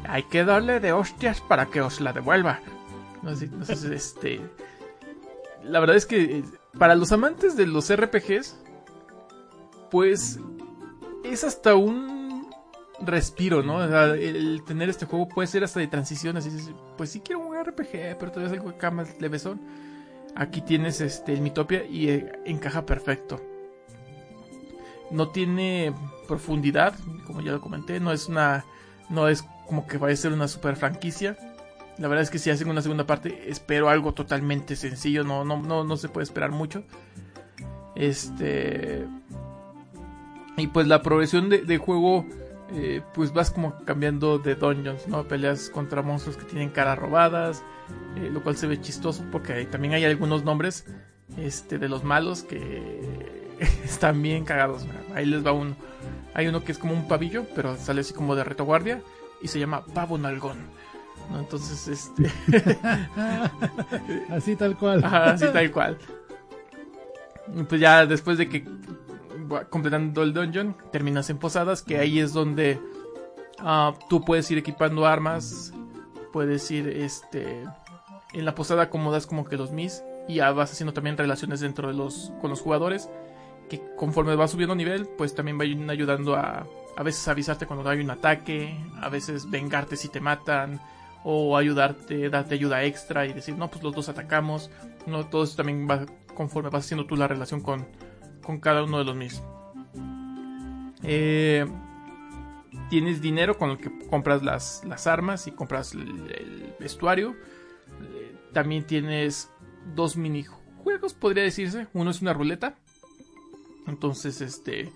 [0.09, 2.61] hay que darle de hostias para que os la devuelva.
[3.93, 4.41] Este.
[5.65, 6.45] La verdad es que
[6.79, 8.57] para los amantes de los RPGs,
[9.91, 10.39] pues
[11.31, 12.51] es hasta un
[13.01, 13.77] respiro, ¿no?
[13.77, 16.38] O sea, el tener este juego puede ser hasta de transición,
[16.97, 19.61] pues sí quiero un RPG, pero todavía es algo acá más levesón.
[20.35, 23.41] Aquí tienes este el Mitopia y eh, encaja perfecto.
[25.11, 25.95] No tiene
[26.27, 26.95] profundidad,
[27.27, 28.64] como ya lo comenté, no es una
[29.09, 31.37] no es como que vaya a ser una super franquicia.
[31.99, 35.61] La verdad es que si hacen una segunda parte, espero algo totalmente sencillo, no, no,
[35.61, 36.85] no, no se puede esperar mucho.
[37.97, 39.07] Este.
[40.59, 42.27] Y pues la progresión de, de juego,
[42.73, 45.25] eh, pues vas como cambiando de dungeons, ¿no?
[45.25, 47.62] Peleas contra monstruos que tienen caras robadas,
[48.16, 50.85] eh, lo cual se ve chistoso porque también hay algunos nombres
[51.37, 53.01] este, de los malos que
[53.85, 54.87] están bien cagados.
[55.14, 55.77] Ahí les va uno.
[56.35, 59.01] Hay uno que es como un pavillo, pero sale así como de retaguardia
[59.40, 60.59] y se llama Pavo Nalgón.
[61.31, 61.38] ¿no?
[61.40, 62.31] Entonces, este.
[64.31, 65.05] Así tal cual.
[65.05, 65.99] Ajá, así tal cual.
[67.68, 68.64] Pues ya después de que
[69.71, 72.81] completando el dungeon, terminas en posadas, que ahí es donde
[73.59, 75.73] ah, tú puedes ir equipando armas,
[76.33, 77.65] puedes ir este
[78.33, 81.89] en la posada acomodas como que los mis y ya vas haciendo también relaciones dentro
[81.89, 83.09] de los con los jugadores
[83.71, 86.67] que conforme vas subiendo nivel, pues también van ayudando a
[86.99, 90.81] a veces avisarte cuando hay un ataque, a veces vengarte si te matan
[91.23, 94.69] o ayudarte, darte ayuda extra y decir, no, pues los dos atacamos.
[95.07, 97.87] No, todo eso también va conforme vas haciendo tú la relación con,
[98.49, 99.43] con cada uno de los mis.
[101.03, 101.67] Eh,
[102.89, 107.37] tienes dinero con el que compras las, las armas y compras el, vestuario.
[108.01, 109.51] Eh, también tienes
[109.95, 111.89] dos minijuegos, podría decirse.
[111.93, 112.79] Uno es una ruleta.
[113.87, 114.91] Entonces, este,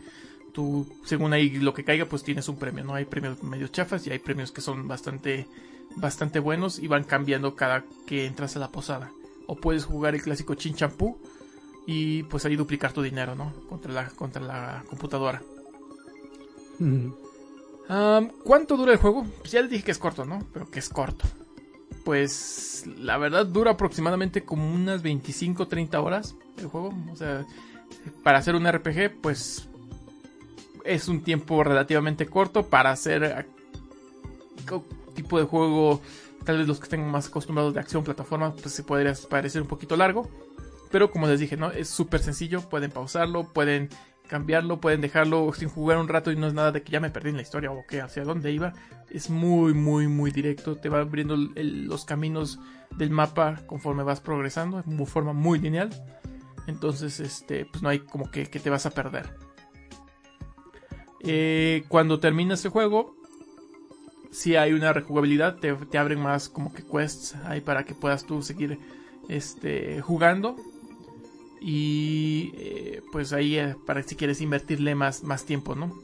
[0.55, 2.95] tú, según ahí lo que caiga, pues tienes un premio, ¿no?
[2.95, 5.47] Hay premios medio chafas y hay premios que son bastante,
[5.97, 9.11] bastante buenos y van cambiando cada que entras a la posada.
[9.47, 11.21] O puedes jugar el clásico chin champú
[11.87, 13.53] y pues ahí duplicar tu dinero, ¿no?
[13.69, 15.43] Contra la, contra la computadora.
[18.45, 19.27] ¿Cuánto dura el juego?
[19.41, 20.41] Pues ya les dije que es corto, ¿no?
[20.53, 21.25] Pero que es corto.
[22.05, 26.95] Pues la verdad dura aproximadamente como unas 25-30 horas el juego.
[27.13, 27.45] O sea,
[28.23, 29.69] para hacer un RPG, pues
[30.85, 33.47] es un tiempo relativamente corto para hacer a-
[34.69, 36.01] co- tipo de juego.
[36.45, 39.69] Tal vez los que estén más acostumbrados de acción, plataforma, pues se podría parecer un
[39.69, 40.29] poquito largo.
[40.93, 41.73] Pero como les dije, ¿no?
[41.73, 42.61] Es súper sencillo.
[42.69, 43.89] Pueden pausarlo, pueden
[44.29, 47.11] cambiarlo, pueden dejarlo sin jugar un rato y no es nada de que ya me
[47.11, 48.75] perdí en la historia o que hacia dónde iba.
[49.11, 50.77] Es muy, muy, muy directo.
[50.77, 52.61] Te va abriendo los caminos
[52.97, 55.91] del mapa conforme vas progresando de forma muy lineal.
[56.67, 59.35] Entonces, este, pues no hay como que, que te vas a perder.
[61.21, 63.17] Eh, cuando terminas el juego,
[64.31, 68.25] si hay una rejugabilidad, te, te abren más como que quests ahí para que puedas
[68.25, 68.79] tú seguir
[69.29, 70.57] este, jugando.
[71.65, 75.97] Y eh, pues ahí para si quieres invertirle más, más tiempo, ¿no?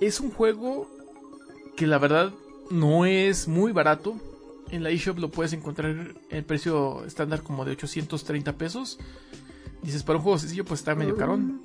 [0.00, 0.88] Es un juego
[1.76, 2.32] que la verdad
[2.70, 4.16] no es muy barato.
[4.70, 8.98] En la eShop lo puedes encontrar el precio estándar como de 830 pesos.
[9.82, 11.62] Dices, para un juego sencillo pues está medio carón.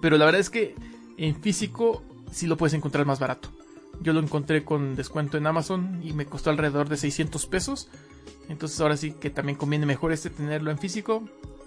[0.00, 0.76] Pero la verdad es que
[1.16, 3.50] en físico sí lo puedes encontrar más barato.
[4.00, 7.88] Yo lo encontré con descuento en Amazon y me costó alrededor de 600 pesos.
[8.48, 11.22] Entonces ahora sí que también conviene mejor este tenerlo en físico.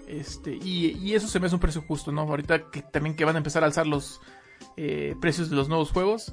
[0.06, 2.22] Este, y, y eso se me hace un precio justo, ¿no?
[2.22, 4.20] Ahorita que también que van a empezar a alzar los
[4.76, 6.32] eh, precios de los nuevos juegos.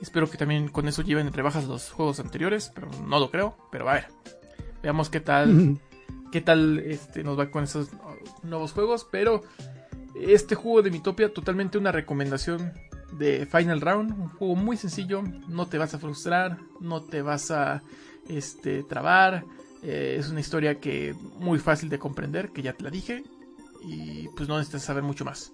[0.00, 3.56] Espero que también con eso lleven rebajas los juegos anteriores, pero no lo creo.
[3.70, 4.06] Pero a ver,
[4.82, 5.78] veamos qué tal,
[6.32, 7.88] qué tal este, nos va con esos
[8.42, 9.06] nuevos juegos.
[9.10, 9.42] Pero
[10.14, 12.72] este juego de Mitopia, totalmente una recomendación
[13.12, 14.12] de Final Round.
[14.12, 17.82] Un juego muy sencillo, no te vas a frustrar, no te vas a
[18.36, 19.44] este, trabar.
[19.82, 23.22] Eh, es una historia que muy fácil de comprender, que ya te la dije.
[23.82, 25.52] Y pues no necesitas saber mucho más.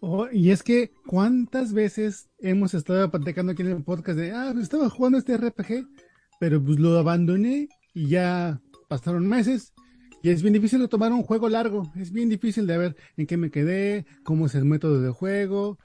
[0.00, 4.50] Oh, y es que, ¿cuántas veces hemos estado platicando aquí en el podcast de, ah,
[4.52, 5.88] pues estaba jugando este RPG,
[6.38, 9.72] pero pues lo abandoné y ya pasaron meses
[10.24, 13.26] y es bien difícil de tomar un juego largo, es bien difícil de ver en
[13.26, 15.78] qué me quedé, cómo es el método de juego.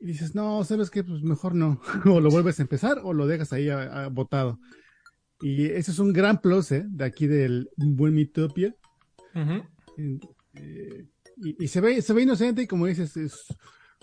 [0.00, 3.26] Y dices, no, sabes que pues mejor no, o lo vuelves a empezar o lo
[3.26, 4.58] dejas ahí a- a- botado.
[5.42, 6.84] Y ese es un gran plus ¿eh?
[6.88, 8.74] de aquí del buen Mitopia.
[9.96, 13.46] Eh, y, y se ve, se ve inocente y como dices, es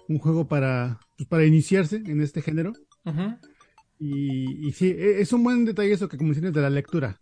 [0.08, 2.74] un juego para, pues, para iniciarse en este género.
[4.00, 7.20] Y, y sí, e- es un buen detalle eso que mencionas de la lectura.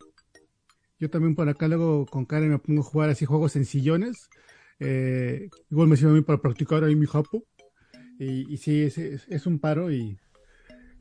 [1.00, 4.30] Yo también por acá luego con Karen me pongo a jugar así juegos sencillones.
[4.80, 7.44] Eh, igual me sirve a mí para practicar ahí mi japo.
[8.19, 10.17] Y, y sí, es, es, es un paro y,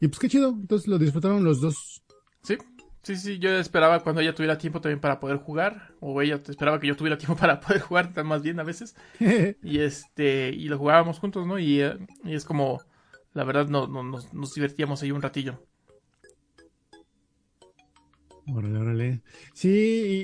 [0.01, 0.51] y pues qué chido.
[0.51, 2.03] Entonces lo disfrutaron los dos.
[2.43, 2.59] Sí,
[3.03, 6.81] sí, sí, yo esperaba cuando ella tuviera tiempo también para poder jugar, o ella esperaba
[6.81, 8.95] que yo tuviera tiempo para poder jugar, más bien a veces,
[9.63, 11.59] y este, y lo jugábamos juntos, ¿no?
[11.59, 12.83] Y, eh, y es como,
[13.33, 15.61] la verdad, no, no- nos, nos divertíamos ahí un ratillo.
[18.47, 19.23] Órale, órale.
[19.55, 19.69] Sí,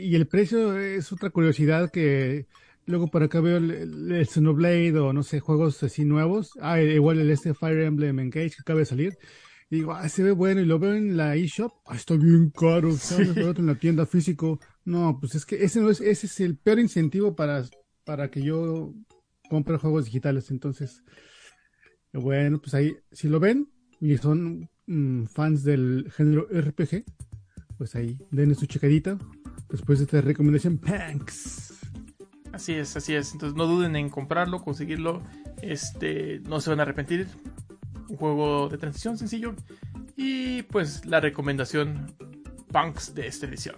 [0.05, 2.47] y, y el precio es otra curiosidad que
[2.91, 3.71] luego por acá veo el,
[4.13, 6.51] el, Xenoblade o no sé, juegos así nuevos.
[6.61, 9.19] Ah, igual el este Fire Emblem Engage que acaba de salir.
[9.71, 11.73] Y digo, ah, se ve bueno y lo veo en la eShop.
[11.87, 12.91] Ah, está bien caro.
[13.49, 14.61] otro en la tienda físico.
[14.85, 17.65] No, pues es que ese no es, ese es el peor incentivo para,
[18.05, 18.93] para que yo
[19.49, 20.51] compre juegos digitales.
[20.51, 21.03] Entonces,
[22.13, 27.05] bueno, pues ahí, si lo ven y son mm, fans del género RPG,
[27.79, 29.17] pues ahí, denle su checadita.
[29.69, 31.80] Después de esta recomendación, Panks.
[32.61, 33.33] Así es, así es.
[33.33, 35.23] Entonces no duden en comprarlo, conseguirlo.
[35.63, 37.27] Este, no se van a arrepentir.
[38.11, 39.55] Un juego de transición sencillo.
[40.15, 42.15] Y pues la recomendación
[42.71, 43.77] punks de esta edición.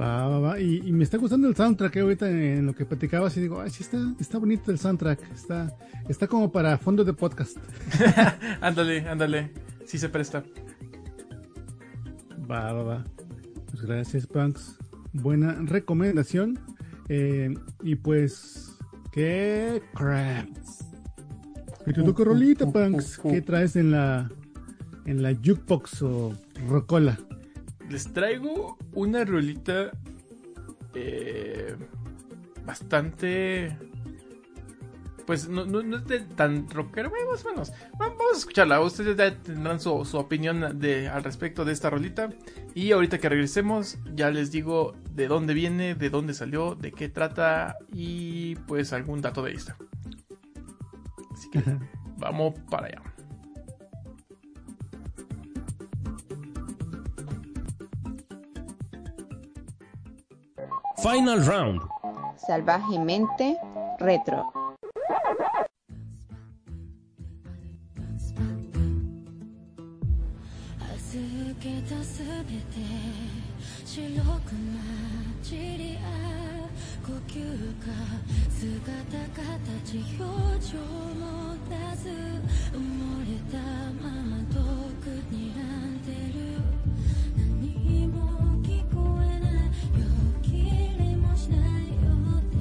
[0.00, 0.60] Va, va, va.
[0.60, 3.60] Y, y me está gustando el soundtrack eh, ahorita en lo que platicabas y digo,
[3.60, 5.28] ay, sí está, está bonito el soundtrack.
[5.32, 5.76] Está,
[6.08, 7.56] está como para fondo de podcast.
[8.60, 9.52] ándale, ándale.
[9.86, 10.44] Sí se presta.
[12.48, 13.04] Va, va, va.
[13.72, 14.78] Pues gracias, Punks.
[15.12, 16.58] Buena recomendación.
[17.08, 18.78] Eh, y pues,
[19.12, 20.84] ¿qué craps?
[21.86, 23.18] Y te toca rolita, Punks.
[23.18, 24.30] ¿Qué traes en la,
[25.06, 26.32] en la jukebox o
[26.68, 27.18] rocola?
[27.88, 29.90] Les traigo una rolita
[30.94, 31.74] eh,
[32.64, 33.76] bastante.
[35.30, 37.70] Pues no, no, no es de tan rockero, bueno, más o menos.
[37.92, 38.80] Va- Vamos a escucharla.
[38.80, 42.30] Ustedes ya tendrán su, su opinión de, al respecto de esta rolita.
[42.74, 47.08] Y ahorita que regresemos, ya les digo de dónde viene, de dónde salió, de qué
[47.08, 49.76] trata y pues algún dato de esta.
[51.32, 51.62] Así que
[52.16, 53.02] vamos para allá.
[61.02, 61.80] Final Round.
[62.36, 63.56] Salvajemente
[63.98, 64.52] retro.
[70.94, 72.78] 預けたすべて
[73.84, 74.56] 白く混
[75.42, 76.00] じり合
[76.64, 76.70] う
[77.04, 77.34] 呼吸
[77.80, 77.90] か
[78.48, 78.70] 姿
[79.34, 80.22] 形表
[80.64, 80.78] 情
[81.18, 81.24] も
[81.68, 82.04] 出ず
[82.72, 83.58] 埋もれた
[84.00, 84.54] まま遠
[85.02, 86.40] くにらんでる。
[87.36, 88.14] 何も
[88.62, 90.00] 聞こえないよ。
[90.40, 91.98] きりもしないよ
[92.36, 92.58] うで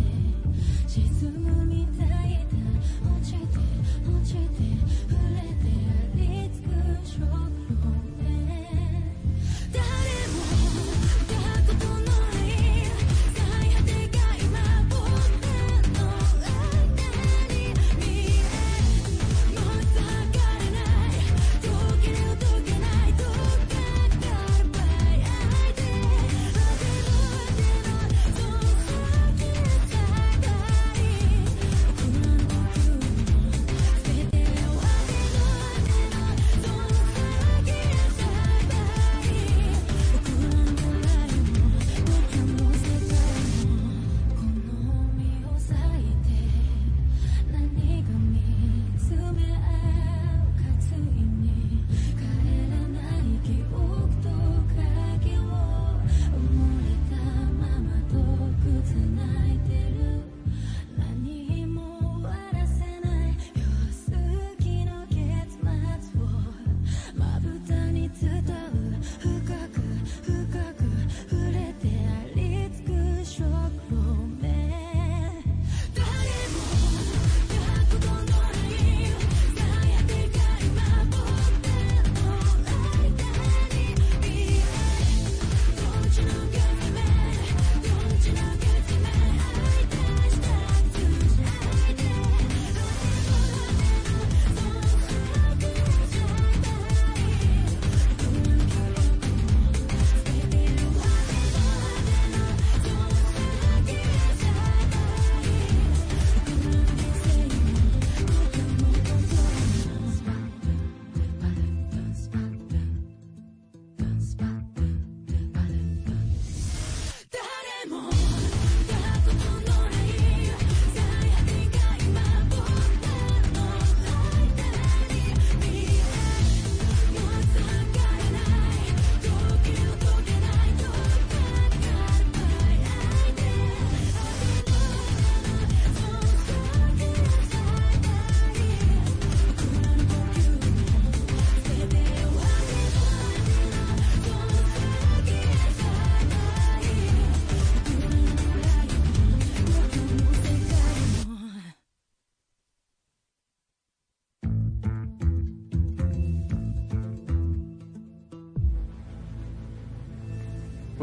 [0.88, 0.98] 沈
[1.34, 1.38] む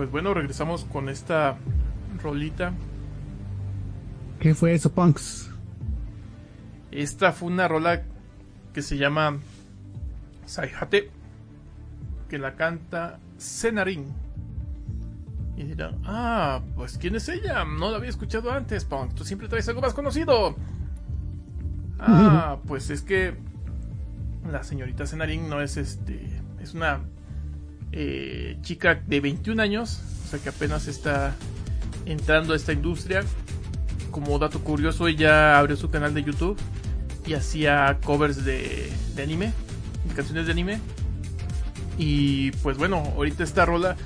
[0.07, 1.57] pues bueno, regresamos con esta
[2.23, 2.73] rolita.
[4.39, 5.51] ¿Qué fue eso, punks?
[6.93, 8.05] Esta fue una rola
[8.73, 9.39] que se llama
[10.45, 11.11] Saihate,
[12.29, 14.15] que la canta Senarin.
[15.57, 17.65] Y dirán, ah, pues ¿quién es ella?
[17.65, 19.13] No la había escuchado antes, Punk.
[19.15, 20.55] Tú siempre traes algo más conocido.
[21.99, 23.35] Ah, pues es que
[24.53, 26.29] la señorita Senarin no es este.
[26.61, 27.01] Es una
[27.93, 31.35] eh, chica de 21 años, o sea que apenas está
[32.05, 33.25] entrando a esta industria.
[34.11, 36.59] Como dato curioso, ella abrió su canal de YouTube
[37.27, 38.91] y hacía covers de,
[39.23, 39.53] anime,
[40.15, 40.81] canciones de anime.
[41.99, 43.97] Y pues bueno, ahorita esta rola,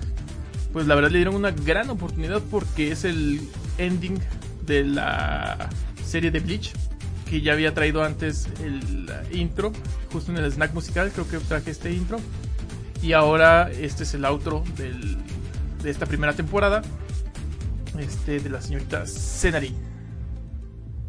[0.73, 3.41] pues la verdad le dieron una gran oportunidad porque es el
[3.79, 4.19] ending
[4.67, 5.69] de la
[6.05, 6.73] serie de Bleach,
[7.29, 9.73] que ya había traído antes el intro,
[10.13, 12.21] justo en el snack musical, creo que traje este intro.
[13.03, 15.17] Y ahora este es el outro del,
[15.83, 16.83] de esta primera temporada,
[17.99, 19.75] este de la señorita Senari.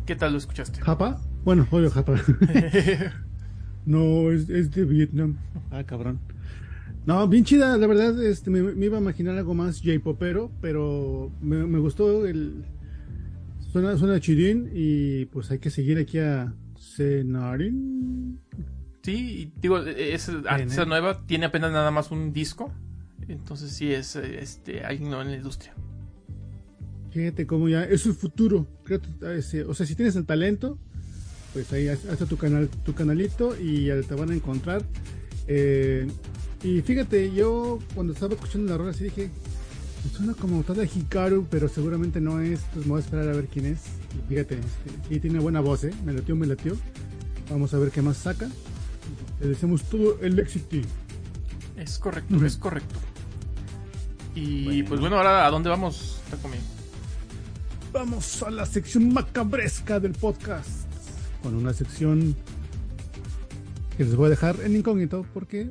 [0.06, 0.80] ¿Qué tal lo escuchaste?
[0.82, 1.20] ¿Japa?
[1.44, 2.16] Bueno, obvio, Japa.
[3.86, 5.38] no, es, es, de Vietnam.
[5.70, 6.20] Ah, cabrón.
[7.06, 11.32] No, bien chida, la verdad, este, me, me iba a imaginar algo más J-popero, pero
[11.42, 12.64] me, me, gustó el...
[13.72, 18.40] Suena, suena chidín y pues hay que seguir aquí a Senarin.
[19.04, 22.72] Sí, digo, es artista nueva, tiene apenas nada más un disco,
[23.28, 25.74] entonces sí es este alguien nuevo en la industria.
[27.12, 28.68] Fíjate cómo ya es el futuro.
[29.68, 30.78] O sea, si tienes el talento,
[31.54, 32.00] pues ahí haz
[32.30, 34.84] tu canal, tu canalito y ya te van a encontrar.
[35.48, 36.08] Eh,
[36.64, 39.30] y fíjate, yo cuando estaba escuchando la rola así dije,
[40.16, 42.62] suena como toda Hikaru, pero seguramente no es.
[42.74, 43.82] Pues me voy a esperar a ver quién es.
[44.18, 45.94] Y fíjate, este, sí tiene buena voz, ¿eh?
[46.06, 46.78] Me latió, me latió.
[47.50, 48.50] Vamos a ver qué más saca.
[49.40, 50.78] Le deseamos todo el éxito.
[51.78, 52.46] Es correcto, uh -huh.
[52.46, 52.96] es correcto.
[54.36, 54.90] Y bueno.
[54.90, 56.58] pues bueno, ahora ¿a dónde vamos, Takumi?
[57.92, 60.88] Vamos a la sección macabresca del podcast.
[61.44, 62.36] Con una sección
[63.98, 65.70] que les voy a dejar en incógnito porque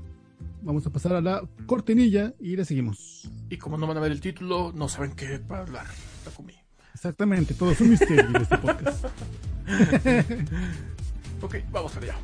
[0.63, 3.31] vamos a pasar a la cortinilla y le seguimos.
[3.49, 5.87] Y como no van a ver el título, no saben qué para hablar,
[6.25, 6.55] Takumi.
[6.93, 9.05] Exactamente, todo es un misterio en este podcast.
[11.41, 12.17] ok, vamos allá.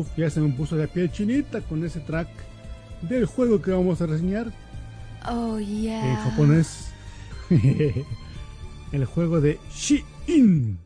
[0.00, 2.28] Uf, ya se me puso la piel chinita con ese track
[3.02, 4.50] del juego que vamos a reseñar.
[5.28, 6.10] Oh, yeah.
[6.10, 6.90] En japonés.
[8.92, 10.78] el juego de Shi-In.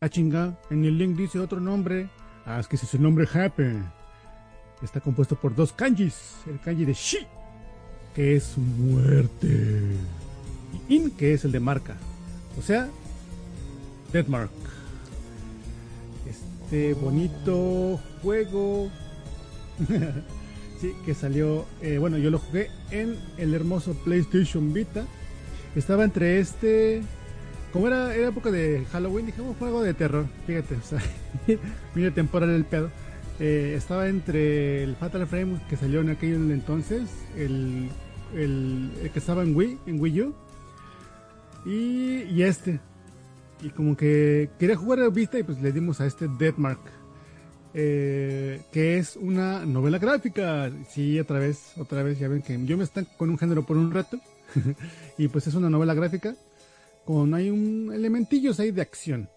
[0.00, 2.08] A chinga, en el link dice otro nombre.
[2.46, 3.84] Ah, es que ese es el nombre Happen.
[4.82, 6.36] Está compuesto por dos kanjis.
[6.46, 7.18] El kanji de Shi,
[8.14, 9.94] que es muerte.
[10.88, 11.96] Y In, que es el de marca.
[12.58, 12.88] O sea,
[14.10, 14.63] Deadmark
[16.74, 18.90] este bonito juego.
[20.80, 25.04] Sí, que salió eh, bueno yo lo jugué en el hermoso PlayStation Vita.
[25.76, 27.00] Estaba entre este
[27.72, 31.00] como era, era época de Halloween dije un juego de terror fíjate o sea
[31.94, 32.90] mira temporal el pedo.
[33.38, 37.88] Eh, estaba entre el Fatal Frame que salió en aquel entonces el,
[38.34, 40.34] el, el que estaba en Wii en Wii U
[41.64, 42.80] y, y este
[43.64, 46.80] y como que quería jugar a vista y pues le dimos a este Deadmark
[47.72, 50.70] eh, que es una novela gráfica.
[50.88, 53.76] Sí otra vez otra vez ya ven que yo me estanco con un género por
[53.76, 54.18] un rato.
[55.18, 56.36] Y pues es una novela gráfica
[57.04, 59.28] con hay un elementillos ahí de acción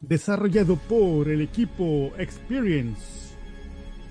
[0.00, 3.34] desarrollado por el equipo Experience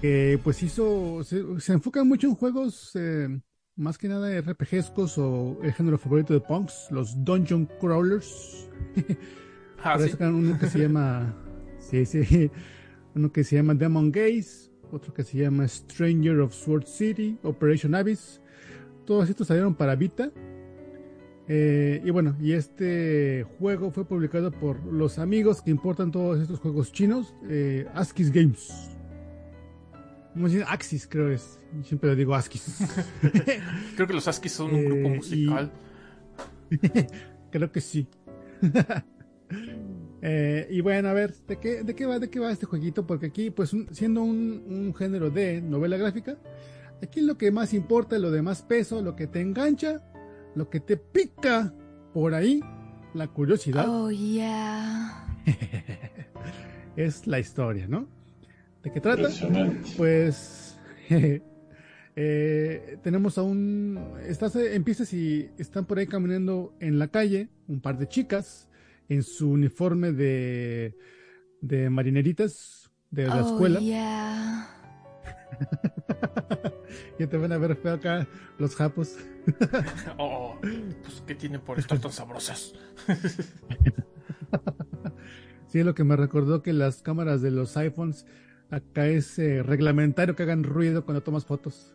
[0.02, 3.40] que pues hizo se, se enfoca mucho en juegos eh,
[3.76, 8.70] más que nada RPGescos o el género favorito de punks, los Dungeon Crawlers.
[9.84, 10.16] Ah, ¿sí?
[10.20, 11.36] uno que se llama.
[11.80, 12.52] Sí, sí.
[13.16, 17.96] uno que se llama Demon Gaze, otro que se llama Stranger of Sword City, Operation
[17.96, 18.40] Abyss.
[19.06, 20.32] Todos estos salieron para Vita.
[21.48, 26.60] Eh, y bueno, y este juego fue publicado por los amigos que importan todos estos
[26.60, 28.92] juegos chinos, eh, Askis Games.
[30.34, 30.66] ¿Cómo se dice?
[30.70, 31.60] Axis, creo es.
[31.84, 32.78] Siempre le digo Askis.
[33.96, 35.72] Creo que los Askis son un Eh, grupo y- musical.
[37.52, 38.08] Creo que sí.
[40.24, 42.20] Eh, y bueno, a ver, ¿de qué, ¿de qué va?
[42.20, 43.08] ¿De qué va este jueguito?
[43.08, 46.38] Porque aquí, pues, un- siendo un, un género de novela gráfica,
[47.02, 50.00] aquí lo que más importa, lo de más peso, lo que te engancha,
[50.56, 51.74] lo que te pica
[52.14, 52.62] por ahí,
[53.16, 55.26] la curiosidad, Oh yeah.
[56.96, 58.08] es la historia, ¿no?
[58.84, 59.30] ¿De qué trata?
[59.98, 60.78] Pues
[62.16, 64.00] eh, tenemos a un...
[64.26, 68.68] Estás, eh, empiezas y están por ahí caminando en la calle un par de chicas
[69.10, 70.98] en su uniforme de,
[71.62, 73.80] de marineritas de la Oh escuela.
[73.80, 74.68] yeah.
[77.20, 78.28] Ya te van a ver feo acá
[78.58, 79.16] los japos.
[80.18, 82.74] Oh, pues, ¿qué tienen por estar tan sabrosas?
[85.68, 88.26] Sí, lo que me recordó que las cámaras de los iPhones
[88.72, 91.94] acá es eh, reglamentario que hagan ruido cuando tomas fotos.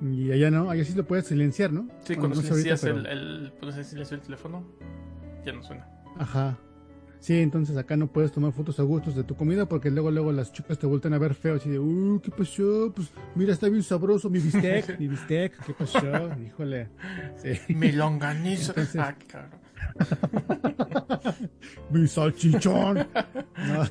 [0.00, 1.88] Y allá no, allá sí lo puedes silenciar, ¿no?
[2.04, 4.64] Sí, cuando no ahorita, silencias pero- el, en silencio el teléfono,
[5.44, 5.88] ya no suena.
[6.18, 6.58] Ajá.
[7.20, 10.32] Sí, entonces acá no puedes tomar fotos a gustos de tu comida porque luego luego
[10.32, 12.92] las chicas te vuelven a ver feo así de, uy, ¿qué pasó?
[12.92, 16.00] Pues mira, está bien sabroso mi bistec, mi bistec, ¿qué pasó?
[16.44, 16.88] Híjole.
[17.36, 17.52] Sí.
[17.74, 18.72] Mi longaniza.
[18.72, 19.50] Entonces- Ah, claro.
[21.90, 23.06] mi salchichón.
[23.68, 23.84] No.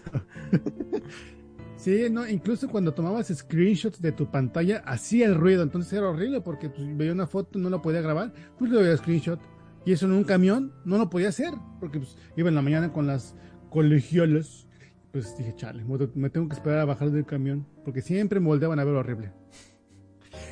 [1.81, 6.39] Sí, no, incluso cuando tomabas screenshots de tu pantalla hacía el ruido, entonces era horrible
[6.41, 9.39] porque pues, veía una foto, no la podía grabar, pues le veía screenshot.
[9.83, 12.93] Y eso en un camión no lo podía hacer, porque pues, iba en la mañana
[12.93, 13.35] con las
[13.71, 14.67] colegialas.
[15.11, 18.79] Pues dije, chale, me tengo que esperar a bajar del camión, porque siempre me volteaban
[18.79, 19.31] a ver horrible.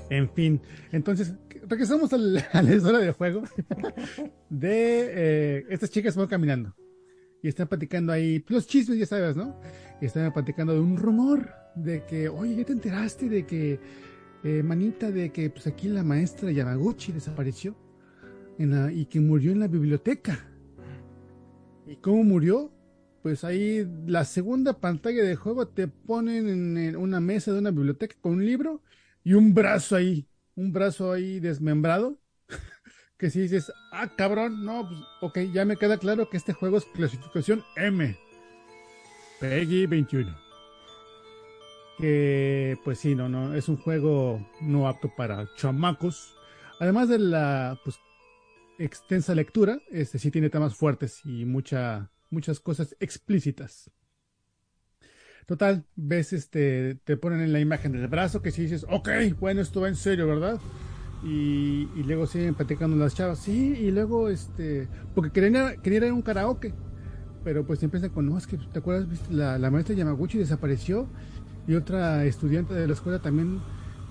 [0.10, 0.60] En fin,
[0.92, 1.36] entonces,
[1.68, 3.44] regresamos al- a la historia del juego.
[4.50, 5.12] De
[5.60, 6.74] eh, estas chicas van caminando
[7.42, 9.60] y están platicando ahí los chismes, ya sabes, ¿no?
[10.02, 13.80] Están platicando de un rumor de que, oye, ¿ya te enteraste de que,
[14.44, 17.76] eh, manita, de que pues aquí la maestra Yamaguchi desapareció
[18.58, 20.40] en la- y que murió en la biblioteca?
[21.86, 22.72] ¿Y cómo murió?
[23.22, 27.72] Pues ahí la segunda pantalla de juego te ponen en, en una mesa de una
[27.72, 28.82] biblioteca con un libro
[29.24, 32.20] y un brazo ahí, un brazo ahí desmembrado
[33.20, 36.78] que si dices, ah, cabrón, no, pues, ok, ya me queda claro que este juego
[36.78, 38.18] es clasificación M.
[39.42, 40.36] Peggy 21.
[41.98, 46.34] Que, pues sí, no, no, es un juego no apto para chamacos.
[46.80, 48.00] Además de la, pues,
[48.78, 53.92] extensa lectura, este sí tiene temas fuertes y mucha, muchas cosas explícitas.
[55.46, 59.10] Total, ves, este, te ponen en la imagen del brazo que si dices, ok,
[59.40, 60.62] bueno, esto va en serio, ¿verdad?
[61.24, 66.14] Y, luego siguen platicando las chavas, sí, y luego, este, porque querían, querían ir a
[66.14, 66.74] un karaoke,
[67.44, 69.10] pero pues empiezan con, no, es que, ¿te acuerdas?
[69.10, 71.08] Viste, La, la maestra Yamaguchi desapareció
[71.68, 73.60] y otra estudiante de la escuela también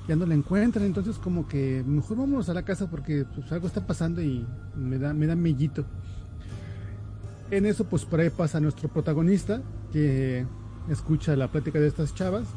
[0.09, 3.67] ya no la encuentran, entonces como que mejor vámonos a la casa porque pues algo
[3.67, 5.85] está pasando y me da, me da mellito.
[7.51, 10.47] En eso, pues por ahí pasa nuestro protagonista que
[10.89, 12.49] escucha la plática de estas chavas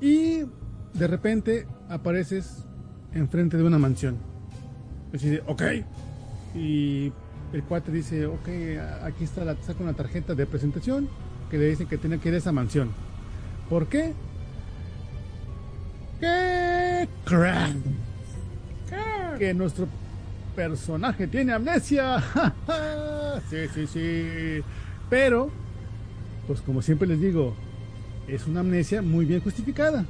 [0.00, 0.44] y
[0.92, 2.65] de repente apareces
[3.16, 4.16] enfrente de una mansión.
[5.14, 5.62] Así de, ok.
[6.54, 7.12] Y
[7.52, 8.48] el cuate dice, ok,
[9.02, 11.08] aquí está la, saca una tarjeta de presentación
[11.50, 12.90] que le dice que tiene que ir a esa mansión.
[13.68, 14.12] ¿Por qué?
[16.20, 17.70] ¿Qué crap?
[19.38, 19.86] Que nuestro
[20.54, 22.22] personaje tiene amnesia.
[23.50, 24.62] sí, sí, sí.
[25.10, 25.50] Pero,
[26.46, 27.54] pues como siempre les digo,
[28.26, 30.06] es una amnesia muy bien justificada.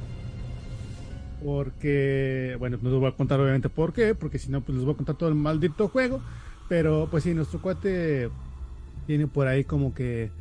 [1.43, 4.85] Porque, bueno, no les voy a contar obviamente por qué, porque si no, pues les
[4.85, 6.19] voy a contar todo el maldito juego.
[6.67, 8.29] Pero, pues sí, nuestro cuate
[9.05, 10.31] tiene por ahí como que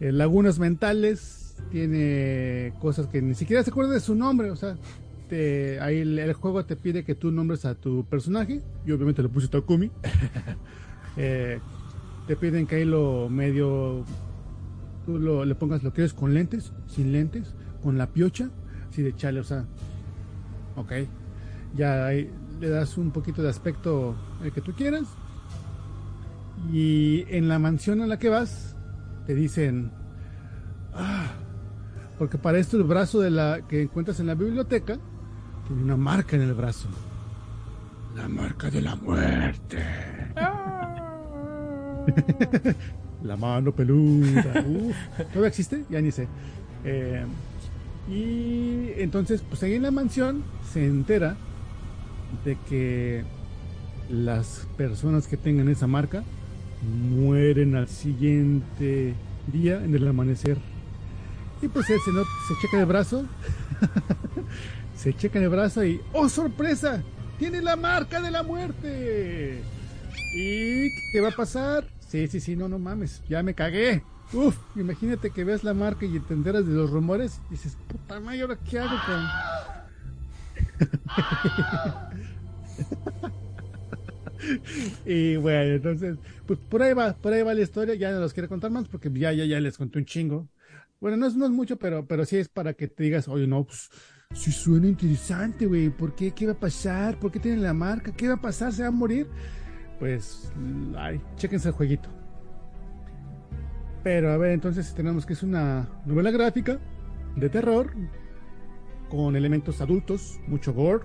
[0.00, 4.76] eh, lagunas mentales, tiene cosas que ni siquiera se acuerda de su nombre, o sea,
[5.28, 9.22] te- ahí el, el juego te pide que tú nombres a tu personaje, y obviamente
[9.22, 9.90] le puse Takumi.
[11.14, 11.60] Eh,
[12.26, 14.02] te piden que ahí lo medio,
[15.04, 18.48] tú lo, le pongas lo que es con lentes, sin lentes, con la piocha,
[18.90, 19.66] así de chale, o sea,
[20.76, 20.92] ok,
[21.74, 25.04] ya ahí le das un poquito de aspecto el que tú quieras.
[26.72, 28.76] Y en la mansión a la que vas,
[29.26, 29.90] te dicen,
[30.94, 31.32] "Ah,
[32.18, 34.98] porque para esto el brazo de la que encuentras en la biblioteca
[35.66, 36.88] tiene una marca en el brazo.
[38.14, 39.78] La marca de la muerte.
[43.22, 44.64] La mano peluda.
[44.66, 44.96] Uf,
[45.28, 45.84] ¿Todavía existe?
[45.88, 46.26] Ya ni sé.
[46.84, 47.24] Eh,
[48.08, 50.42] y entonces, pues ahí en la mansión
[50.72, 51.36] se entera
[52.44, 53.24] de que
[54.10, 56.24] las personas que tengan esa marca
[57.10, 59.14] mueren al siguiente
[59.52, 60.58] día en el amanecer.
[61.62, 63.24] Y pues él se, no- se checa el brazo,
[64.96, 67.02] se checa el brazo y ¡oh sorpresa!
[67.38, 69.62] Tiene la marca de la muerte.
[70.34, 71.84] ¿Y qué va a pasar?
[72.08, 74.02] Sí, sí, sí, no, no mames, ya me cagué.
[74.32, 78.18] Uf, imagínate que ves la marca y te enteras de los rumores y dices, puta
[78.20, 79.32] madre, ¿ahora qué hago con...?
[85.04, 88.32] y bueno, entonces, pues por ahí va, por ahí va la historia, ya no los
[88.32, 90.48] quiero contar más porque ya, ya, ya les conté un chingo.
[91.00, 93.46] Bueno, no es, no es mucho, pero, pero sí es para que te digas, oye,
[93.46, 93.90] no, pues,
[94.32, 96.32] sí suena interesante, güey, ¿por qué?
[96.34, 97.18] ¿Qué va a pasar?
[97.18, 98.14] ¿Por qué tienen la marca?
[98.14, 98.72] ¿Qué va a pasar?
[98.72, 99.30] ¿Se va a morir?
[99.98, 100.52] Pues,
[100.96, 102.21] ay, chéquense el jueguito.
[104.02, 106.78] Pero a ver, entonces tenemos que es una novela gráfica
[107.36, 107.92] de terror
[109.08, 111.04] con elementos adultos, mucho gore.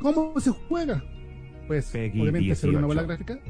[0.00, 1.02] ¿Cómo se juega?
[1.66, 2.82] Pues Peggy obviamente hacer una 18.
[2.82, 3.40] novela gráfica.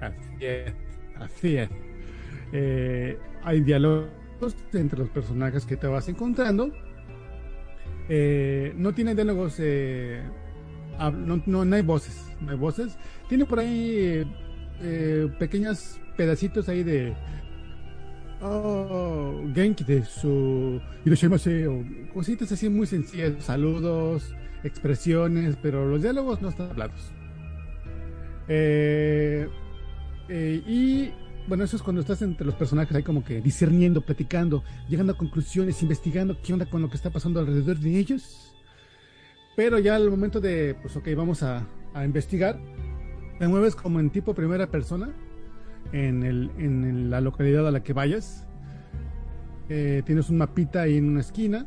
[0.00, 0.74] Así es,
[1.20, 1.70] así es.
[2.52, 4.10] Eh, hay diálogos
[4.72, 6.72] entre los personajes que te vas encontrando.
[8.08, 10.22] Eh, no tiene diálogos, eh,
[10.98, 12.98] no, no, no hay voces, no hay voces.
[13.28, 14.26] Tiene por ahí
[15.38, 17.14] pequeños pedacitos ahí de
[18.42, 24.34] oh, Genki de su Hiroshimase o cositas así muy sencillas, saludos,
[24.64, 27.12] expresiones, pero los diálogos no están hablados.
[28.48, 29.48] Eh,
[30.28, 31.10] eh, y
[31.48, 35.18] bueno, eso es cuando estás entre los personajes ahí como que discerniendo, platicando, llegando a
[35.18, 38.54] conclusiones, investigando qué onda con lo que está pasando alrededor de ellos.
[39.56, 42.58] Pero ya al momento de, pues ok, vamos a, a investigar,
[43.38, 45.12] te mueves como en tipo primera persona
[45.92, 48.46] en, el, en la localidad a la que vayas.
[49.68, 51.66] Eh, tienes un mapita ahí en una esquina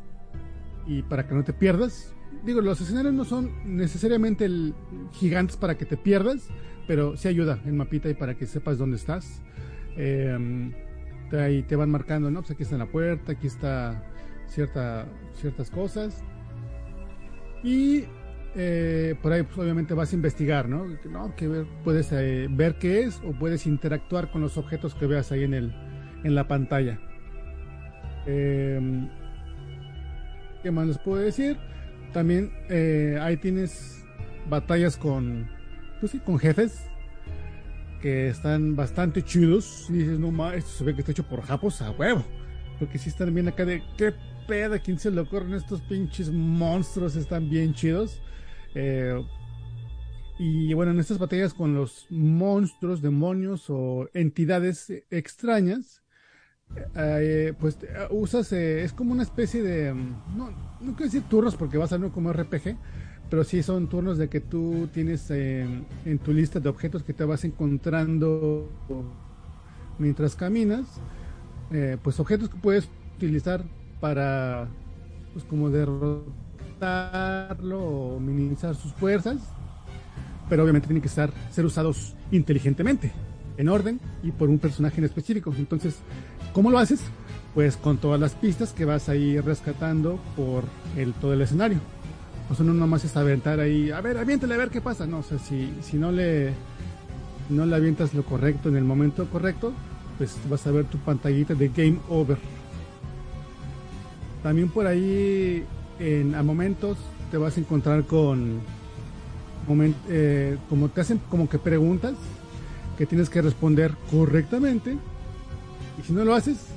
[0.86, 2.14] y para que no te pierdas.
[2.44, 4.74] Digo, los escenarios no son necesariamente el-
[5.14, 6.50] gigantes para que te pierdas,
[6.88, 9.42] pero sí ayuda el mapita ahí para que sepas dónde estás.
[9.98, 10.72] Eh,
[11.30, 12.42] te- ahí te van marcando, ¿no?
[12.42, 14.04] Pues aquí está la puerta, aquí está
[14.48, 16.24] cierta, ciertas cosas.
[17.64, 18.04] Y
[18.56, 20.86] eh, por ahí pues, obviamente vas a investigar, ¿no?
[21.10, 25.06] No, que ver- puedes eh, ver qué es o puedes interactuar con los objetos que
[25.08, 25.74] veas ahí en, el,
[26.24, 27.00] en la pantalla.
[28.26, 29.08] Eh,
[30.64, 31.58] ¿Qué más les puedo decir?
[32.14, 34.04] También eh, ahí tienes
[34.50, 35.48] batallas con,
[36.00, 36.88] pues sí, con jefes
[38.02, 39.88] que están bastante chidos.
[39.90, 42.24] Y dices, no mames, esto se ve que está hecho por japos a huevo.
[42.80, 44.14] Porque sí están bien acá de qué
[44.48, 47.16] pedo, ¿a quién se le ocurren estos pinches monstruos?
[47.16, 48.22] Están bien chidos.
[48.76, 49.24] Eh,
[50.38, 56.04] y bueno, en estas batallas con los monstruos, demonios o entidades extrañas,
[56.96, 60.52] eh, pues eh, usas, es como una especie de, mm, no,
[60.82, 62.78] no quiero decir turnos porque va a ser como RPG,
[63.30, 67.24] pero sí son turnos de que tú tienes en tu lista de objetos que te
[67.24, 68.70] vas encontrando
[69.98, 71.02] mientras caminas,
[72.04, 73.64] pues objetos que puedes utilizar
[74.00, 74.68] para,
[75.34, 75.72] pues como
[76.82, 79.38] o minimizar sus fuerzas,
[80.50, 83.12] pero obviamente tienen que estar, ser usados inteligentemente,
[83.58, 85.54] en orden y por un personaje en específico.
[85.58, 85.98] Entonces,
[86.54, 87.02] ¿cómo lo haces?
[87.54, 90.64] Pues con todas las pistas que vas ahí rescatando por
[90.98, 91.80] el, todo el escenario.
[92.50, 95.08] O sea, no nomás es aventar ahí, a ver, aviéntale a ver qué pasa.
[95.08, 96.54] No, o si, si no le
[97.50, 99.74] no le avientas lo correcto en el momento correcto,
[100.18, 102.38] pues vas a ver tu pantallita de Game Over.
[104.44, 105.64] También por ahí,
[106.00, 106.98] en, a momentos,
[107.32, 108.60] te vas a encontrar con,
[110.10, 112.14] eh, como te hacen como que preguntas
[112.98, 114.98] que tienes que responder correctamente.
[116.00, 116.68] Y si no lo haces,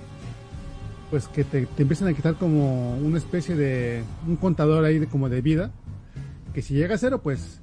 [1.11, 5.07] pues que te, te empiezan a quitar como una especie de un contador ahí de
[5.07, 5.71] como de vida.
[6.55, 7.61] Que si llega a cero, pues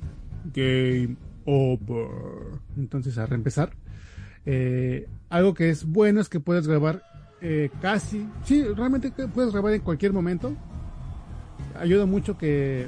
[0.53, 2.60] game over.
[2.78, 3.72] Entonces a reempezar.
[4.45, 7.01] Eh, algo que es bueno es que puedes grabar
[7.41, 10.56] eh, casi, sí, realmente puedes grabar en cualquier momento.
[11.80, 12.88] Ayuda mucho que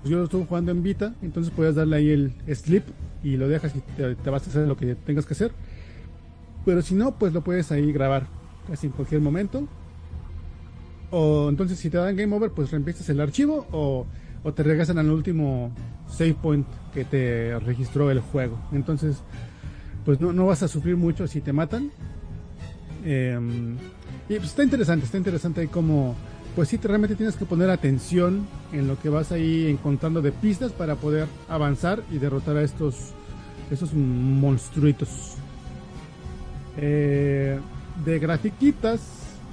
[0.00, 2.84] pues, yo lo estuve jugando en Vita, entonces puedes darle ahí el sleep
[3.22, 5.52] y lo dejas y te, vas a hacer lo que tengas que hacer.
[6.64, 8.26] Pero si no, pues lo puedes ahí grabar
[8.68, 9.66] casi en cualquier momento.
[11.10, 14.06] O entonces si te dan game over, pues reempiezas el archivo o,
[14.42, 15.72] o te regresan al último
[16.08, 18.58] save point que te registró el juego.
[18.72, 19.22] Entonces,
[20.04, 21.90] pues no, no vas a sufrir mucho si te matan.
[23.04, 23.38] Eh,
[24.28, 26.14] y pues está interesante, está interesante ahí como,
[26.60, 30.30] pues sí, te- realmente tienes que poner atención en lo que vas ahí encontrando de
[30.30, 32.96] pistas para poder avanzar y derrotar a estos,
[33.70, 35.36] estos monstruitos.
[36.76, 37.58] Eh,
[38.04, 39.00] de grafiquitas,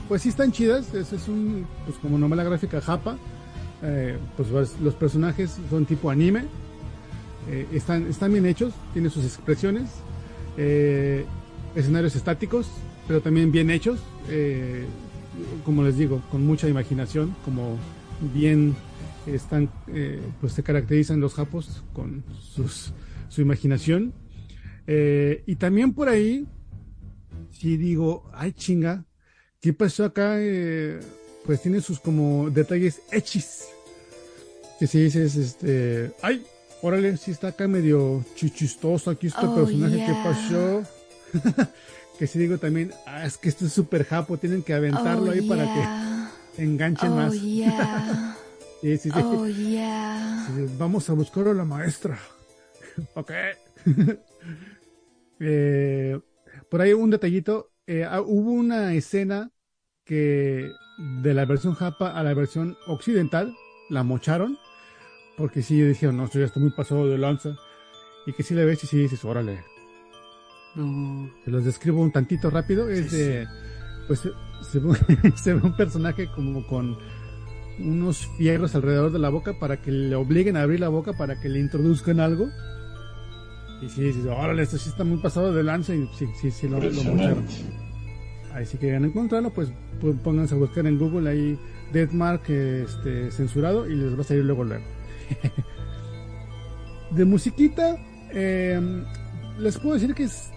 [0.09, 0.93] pues sí están chidas.
[0.93, 3.15] Ese es un, pues como novela gráfica japa.
[3.83, 4.49] Eh, pues
[4.81, 6.43] los- personajes son tipo anime.
[7.49, 9.85] Eh, están, están bien hechos, tienen sus expresiones.
[11.73, 12.67] escenarios estáticos,
[13.07, 13.97] pero también bien hechos.
[15.65, 17.77] Como les digo, con mucha imaginación, como
[18.33, 18.75] bien
[19.25, 22.93] están, eh, pues se caracterizan los japos con sus,
[23.29, 24.13] su imaginación.
[24.87, 26.47] Eh, y también por ahí,
[27.51, 29.05] si digo, ay chinga,
[29.59, 30.35] ¿qué pasó acá?
[30.37, 30.99] Eh,
[31.45, 33.65] pues tiene sus como detalles hechis.
[34.79, 36.43] Que si dices, este, ay,
[36.81, 40.05] órale, sí está acá medio chichistoso aquí este Oh, personaje, yeah.
[40.05, 40.83] ¿qué pasó?
[42.17, 45.31] que si digo también, ah, es que este es súper japo, tienen que aventarlo Oh,
[45.33, 45.65] ahí para
[46.55, 47.33] que enganchen Oh, más.
[47.41, 48.35] yeah.
[48.81, 49.19] Sí, sí, sí.
[49.23, 50.47] Oh, yeah.
[50.77, 52.17] Vamos a buscar a la maestra.
[53.15, 53.31] ok.
[55.39, 56.19] Eh,
[56.69, 57.71] por ahí un detallito.
[57.85, 59.51] eh, ah, hubo una escena
[60.03, 60.69] que
[61.21, 63.53] de la versión japa a la versión occidental
[63.89, 64.57] la mocharon.
[65.37, 67.55] Porque sí, dijeron, no, esto ya está muy pasado de lanza.
[68.25, 69.63] Y que sí le ves y sí dices, órale.
[71.45, 72.89] Te los describo un tantito rápido.
[72.89, 73.47] Es Sí, de,
[74.07, 74.31] pues se-
[74.71, 74.97] se ve,
[75.35, 76.97] se ve un personaje como con
[77.79, 81.39] unos fierros alrededor de la boca para que le obliguen a abrir la boca para
[81.39, 82.47] que le introduzcan algo.
[83.81, 86.67] Y sí, dices, órale, esto sí está muy pasado de lanza y sí, sí, sí
[86.67, 87.45] lo, lo mocharon.
[88.53, 89.69] Ahí si quieren encontrarlo, pues
[90.01, 91.59] pu- pónganse a buscar en Google ahí
[91.93, 94.83] Deadmark este, censurado y les va a salir luego luego.
[97.11, 97.97] de musiquita,
[98.31, 98.81] eh,
[99.59, 100.49] les puedo decir que es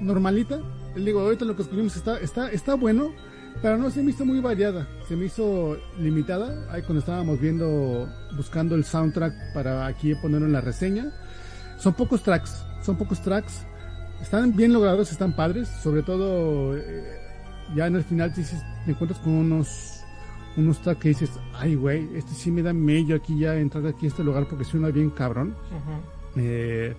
[0.00, 0.60] normalita.
[0.94, 3.12] Digo, ahorita lo que escuchamos está, está, está bueno,
[3.62, 4.86] pero no se me hizo muy variada.
[5.08, 6.66] Se me hizo limitada.
[6.70, 11.12] Ahí cuando estábamos viendo, buscando el soundtrack para aquí ponerlo en la reseña.
[11.78, 13.64] Son pocos tracks, son pocos tracks.
[14.20, 15.68] Están bien logrados, están padres.
[15.82, 17.18] Sobre todo, eh,
[17.74, 20.00] ya en el final te, dices, te encuentras con unos,
[20.56, 24.06] unos tracks que dices, ay güey, este sí me da mello aquí ya entrar aquí
[24.06, 25.54] a este lugar porque suena bien cabrón.
[26.36, 26.94] Eh,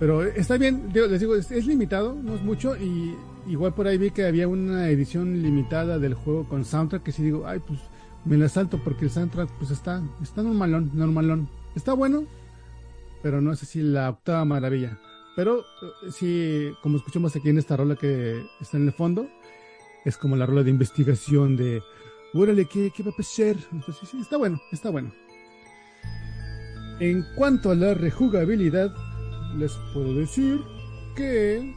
[0.00, 2.74] pero está bien, les digo, es, limitado, no es mucho.
[2.74, 3.14] Y
[3.46, 7.22] igual por ahí vi que había una edición limitada del juego con soundtrack que sí
[7.22, 7.78] digo, ay, pues
[8.24, 11.50] me la salto porque el soundtrack pues está, está normalón, normalón.
[11.76, 12.24] Está bueno,
[13.22, 14.98] pero no es así la octava maravilla.
[15.36, 19.28] Pero eh, sí, como escuchamos aquí en esta rola que está en el fondo,
[20.06, 21.82] es como la rola de investigación de,
[22.32, 23.54] órale, ¿qué, qué va a pasar?
[24.18, 25.12] Está bueno, está bueno.
[27.00, 28.94] En cuanto a la rejugabilidad,
[29.58, 30.60] les puedo decir
[31.16, 31.74] que,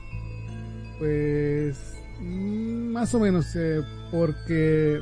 [0.99, 4.99] pues, más o menos, eh, porque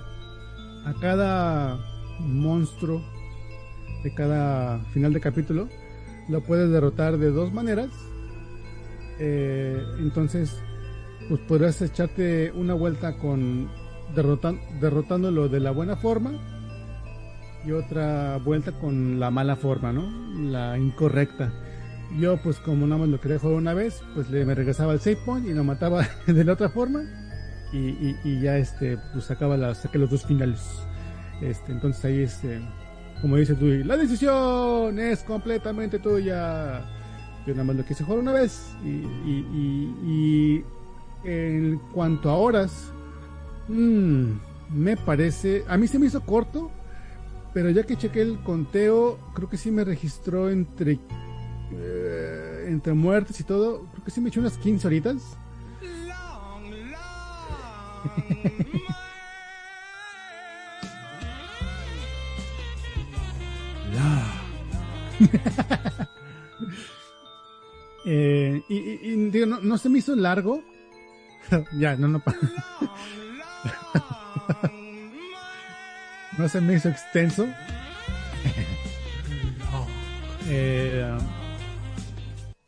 [0.86, 1.78] a cada
[2.19, 3.01] monstruo
[4.03, 5.67] de cada final de capítulo
[6.30, 7.89] lo puedes derrotar de dos maneras.
[9.19, 10.57] Eh, entonces,
[11.30, 13.69] pues podrás echarte una vuelta con
[14.15, 16.32] derrotan- derrotándolo de la buena forma
[17.63, 20.09] y otra vuelta con la mala forma, ¿no?
[20.49, 21.53] La incorrecta.
[22.20, 24.99] Yo, pues como nada más lo quería jugar una vez, pues le me regresaba al
[24.99, 27.03] save point y lo mataba de la otra forma
[27.72, 30.59] y, y- ya este, pues sacaba la, saqué los dos finales.
[31.41, 32.59] Este, entonces ahí este,
[33.22, 36.86] como dice tú, la decisión es completamente tuya.
[37.47, 40.66] Yo nada más lo quise jugar una vez y, y- y-
[41.24, 42.91] en cuanto a horas,
[43.70, 44.24] mm,
[44.74, 46.72] me parece, a mí se me hizo corto,
[47.53, 50.99] pero ya que chequé el conteo, creo que sí me registró entre
[51.74, 55.38] eh, entre muertes y todo, creo que sí me eché unas 15 horitas.
[68.03, 70.63] Eh, y, y- digo, no, se me hizo largo.
[71.78, 72.19] ya, no, no.
[72.19, 72.36] pa-
[76.38, 77.47] no se me hizo extenso.
[80.49, 81.17] Eh,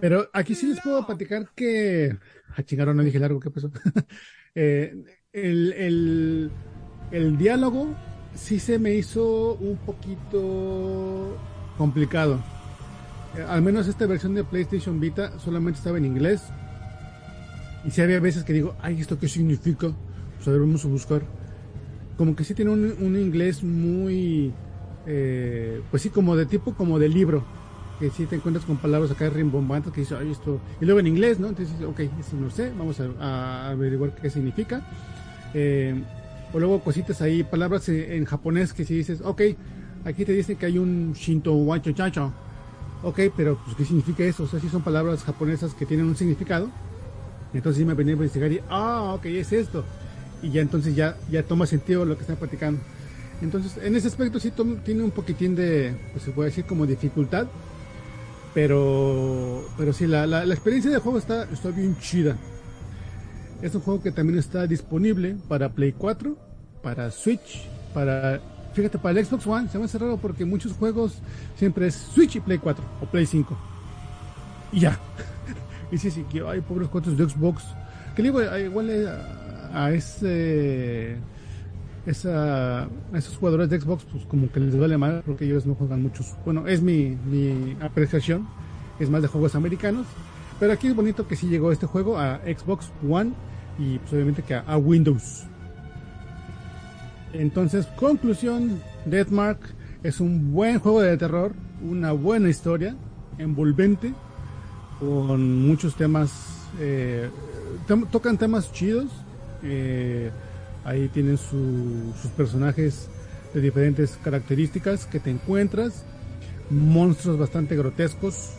[0.03, 2.17] pero aquí sí les puedo platicar que.
[2.57, 3.71] Ah, chingaron, no dije largo, ¿qué pasó?
[4.55, 4.93] Eh,
[5.31, 6.51] el, el,
[7.09, 7.87] el diálogo
[8.35, 11.37] sí se me hizo un poquito
[11.77, 12.39] complicado.
[13.37, 16.43] Eh, al menos esta versión de PlayStation Vita solamente estaba en inglés.
[17.85, 19.87] Y sí había veces que digo, ay, ¿esto qué significa?
[20.35, 21.21] Pues a ver, vamos a buscar.
[22.17, 24.53] Como que sí tiene un, un inglés muy,
[25.07, 27.62] eh, pues sí, como de tipo como de libro.
[27.99, 30.59] Que sí te encuentras con palabras acá rimbombantes que dices, ay, esto.
[30.81, 31.47] Y luego en inglés, ¿no?
[31.49, 34.85] Entonces ok, eso no sé, vamos a, a averiguar qué significa.
[35.53, 36.01] Eh,
[36.51, 39.41] o luego cositas ahí, palabras en japonés que si dices, ok,
[40.05, 42.31] aquí te dicen que hay un Shinto Wacho Chacho.
[43.01, 44.43] Ok, pero pues ¿qué significa eso?
[44.43, 46.69] O sea, sí son palabras japonesas que tienen un significado.
[47.53, 49.83] Entonces sí me venía a investigar y, ah, ok, es esto.
[50.41, 52.79] Y ya entonces ya, ya toma sentido lo que están platicando.
[53.41, 54.53] Entonces, en ese aspecto sí
[54.85, 57.47] tiene un poquitín de, pues se puede decir como dificultad.
[58.53, 62.35] Pero, pero sí, la, la, la experiencia del juego está, está bien chida.
[63.61, 66.37] Es un juego que también está disponible para Play 4,
[66.83, 68.41] para Switch, para...
[68.73, 71.19] Fíjate, para el Xbox One se me hace raro porque muchos juegos
[71.55, 73.57] siempre es Switch y Play 4 o Play 5.
[74.73, 74.99] Y ya.
[75.91, 77.63] y sí, sí, que hay pobres cuantos de Xbox.
[78.15, 79.07] Que digo, a- igual eh,
[79.73, 81.17] a, a ese...
[82.05, 86.01] Esa, esos jugadores de Xbox, pues como que les vale mal porque ellos no juegan
[86.03, 86.35] muchos.
[86.43, 88.47] Bueno, es mi, mi apreciación,
[88.99, 90.05] es más de juegos americanos.
[90.59, 93.33] Pero aquí es bonito que sí llegó este juego a Xbox One
[93.79, 95.43] y pues obviamente que a, Windows.
[97.33, 99.59] Entonces, conclusión, Deathmark
[100.03, 102.95] es un buen juego de terror, una buena historia,
[103.37, 104.13] envolvente,
[104.99, 106.31] con muchos temas,
[106.79, 107.29] eh,
[108.11, 109.11] tocan temas chidos,
[109.63, 110.29] eh,
[110.85, 113.09] ahí tienen su- sus personajes
[113.53, 116.03] de diferentes características que te encuentras,
[116.69, 118.51] monstruos bastante grotescos,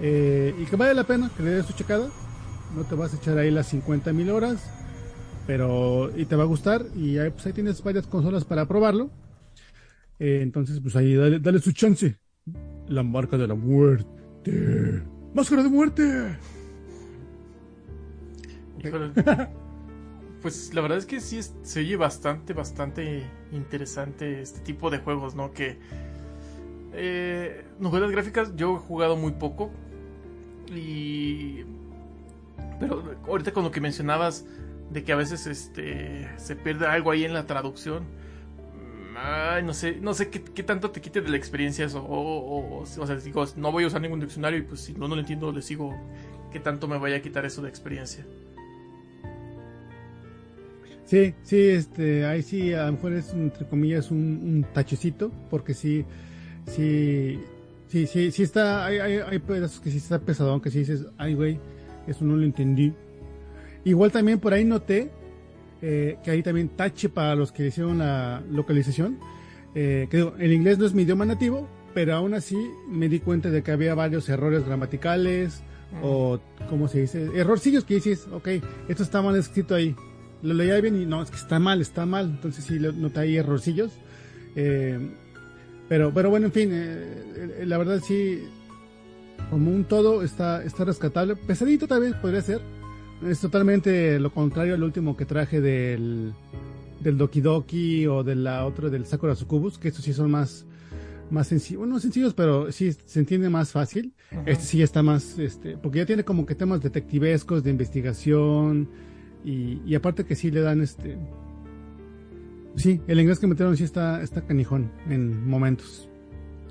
[0.00, 2.08] eh, y que vale la pena que le des tu checada,
[2.74, 4.62] no te vas a echar ahí las 50 mil horas,
[5.46, 9.10] pero y te va a gustar y ahí, pues ahí tienes varias consolas para probarlo.
[10.18, 12.16] Eh, entonces, pues ahí dale, dale su chance.
[12.88, 15.02] La marca de la muerte.
[15.34, 16.36] Máscara de muerte.
[18.82, 19.12] Híjole.
[20.42, 25.34] Pues la verdad es que sí se oye bastante, bastante interesante este tipo de juegos,
[25.34, 25.52] ¿no?
[25.52, 25.78] Que
[26.92, 29.70] eh, novelas gráficas yo he jugado muy poco
[30.74, 31.64] y
[32.80, 34.44] pero ahorita con lo que mencionabas
[34.90, 38.04] de que a veces este se pierde algo ahí en la traducción
[39.16, 42.80] ay, no sé no sé qué, qué tanto te quite de la experiencia eso o,
[42.80, 45.14] o, o sea digo no voy a usar ningún diccionario y pues si no no
[45.14, 45.94] lo entiendo le sigo
[46.50, 48.24] qué tanto me vaya a quitar eso de experiencia
[51.08, 55.72] Sí, sí, este, ahí sí, a lo mejor es entre comillas un, un tachecito, porque
[55.72, 56.04] sí,
[56.66, 57.40] sí,
[57.86, 61.06] sí, sí, sí está, hay, hay, hay pedazos que sí está pesadón, que sí dices,
[61.16, 61.58] ay güey,
[62.06, 62.92] eso no lo entendí.
[63.84, 65.10] Igual también por ahí noté
[65.80, 69.18] eh, que hay también tache para los que hicieron la localización.
[69.74, 73.20] Eh, que digo, el inglés no es mi idioma nativo, pero aún así me di
[73.20, 75.62] cuenta de que había varios errores gramaticales
[76.02, 76.38] o,
[76.68, 77.30] ¿cómo se dice?
[77.34, 78.48] Errorcillos que dices, ok,
[78.88, 79.96] esto está mal escrito ahí.
[80.42, 82.26] Lo leía bien y no, es que está mal, está mal.
[82.26, 83.92] Entonces sí, noté ahí errorcillos.
[84.56, 84.98] Eh,
[85.88, 88.42] pero, pero bueno, en fin, eh, la verdad sí,
[89.50, 91.36] como un todo está, está rescatable.
[91.36, 92.60] Pesadito tal vez podría ser.
[93.26, 96.32] Es totalmente lo contrario al último que traje del,
[97.00, 100.66] del Doki Doki o de la otra del Sakura Sucubus, que estos sí son más,
[101.30, 104.14] más sencillos, bueno, no sencillos, pero sí se entiende más fácil.
[104.46, 108.88] Este sí ya está más, este, porque ya tiene como que temas detectivescos, de investigación,
[109.44, 111.16] y, y aparte que sí le dan este,
[112.76, 116.08] sí, el inglés que metieron sí está, está canijón en momentos.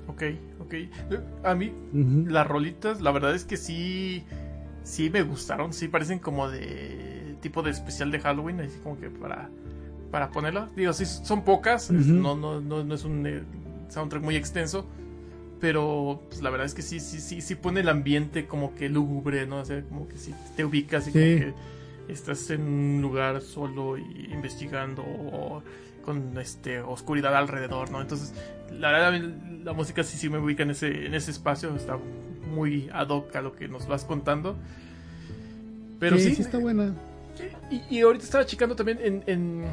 [0.06, 0.22] Ok,
[0.60, 0.74] ok.
[1.44, 1.72] A mí,
[2.26, 4.24] las rolitas, la verdad es que sí,
[4.82, 5.72] sí me gustaron.
[5.72, 9.50] Sí parecen como de tipo de especial de Halloween, así como que para,
[10.10, 10.70] para ponerla.
[10.74, 13.42] Digo, sí, son pocas, no, no, no, no es un eh,
[13.90, 14.86] soundtrack muy extenso.
[15.60, 18.88] Pero pues, la verdad es que sí, sí, sí, sí pone el ambiente como que
[18.88, 19.58] lúgubre, ¿no?
[19.58, 21.18] O sea, como que sí te ubicas y Sí.
[21.18, 21.54] como que
[22.08, 25.62] estás en un lugar solo y investigando o
[26.04, 28.00] con este oscuridad alrededor, ¿no?
[28.00, 28.34] Entonces,
[28.72, 29.20] la verdad
[29.62, 31.98] la música sí sí me ubica en ese en ese espacio, está
[32.54, 34.56] muy ad hoc a lo que nos vas contando.
[36.00, 36.94] Pero sí, sí está buena.
[37.70, 39.64] y, y ahorita estaba checando también en, en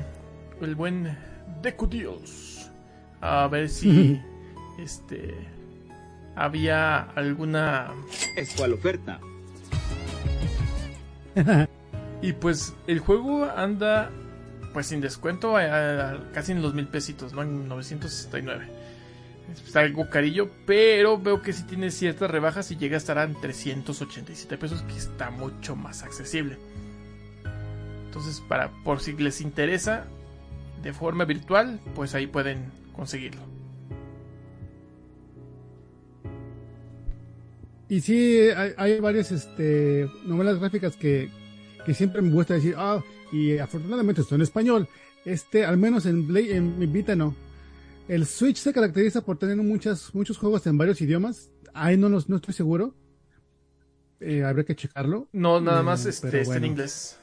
[0.61, 1.15] el buen
[1.61, 2.71] Deku Deals.
[3.21, 4.21] A ver si
[4.79, 5.35] este
[6.35, 7.93] había alguna
[8.35, 9.19] Es cual oferta.
[12.25, 14.09] Y pues el juego anda
[14.73, 17.43] pues sin descuento a- casi en los mil pesitos, ¿no?
[17.43, 18.67] En 969.
[19.53, 23.39] Está algo carillo, pero veo que sí tiene ciertas rebajas y llega a estar en
[23.39, 26.57] 387 pesos, que está mucho más accesible.
[28.07, 30.07] Entonces, para por si les interesa
[30.81, 33.41] de forma virtual, pues ahí pueden conseguirlo.
[37.87, 41.29] Y sí, hay, hay varias este, novelas gráficas que,
[41.85, 44.87] que siempre me gusta decir, ah, y afortunadamente estoy en español.
[45.23, 47.35] Este, al menos en, Play, en mi Vita no.
[48.07, 51.49] El Switch se caracteriza por tener muchas, muchos juegos en varios idiomas.
[51.73, 52.93] Ahí no, los, no estoy seguro.
[54.19, 55.27] Eh, habría que checarlo.
[55.33, 56.71] No, nada Eh, más este, pero está en bueno.
[56.73, 57.17] inglés.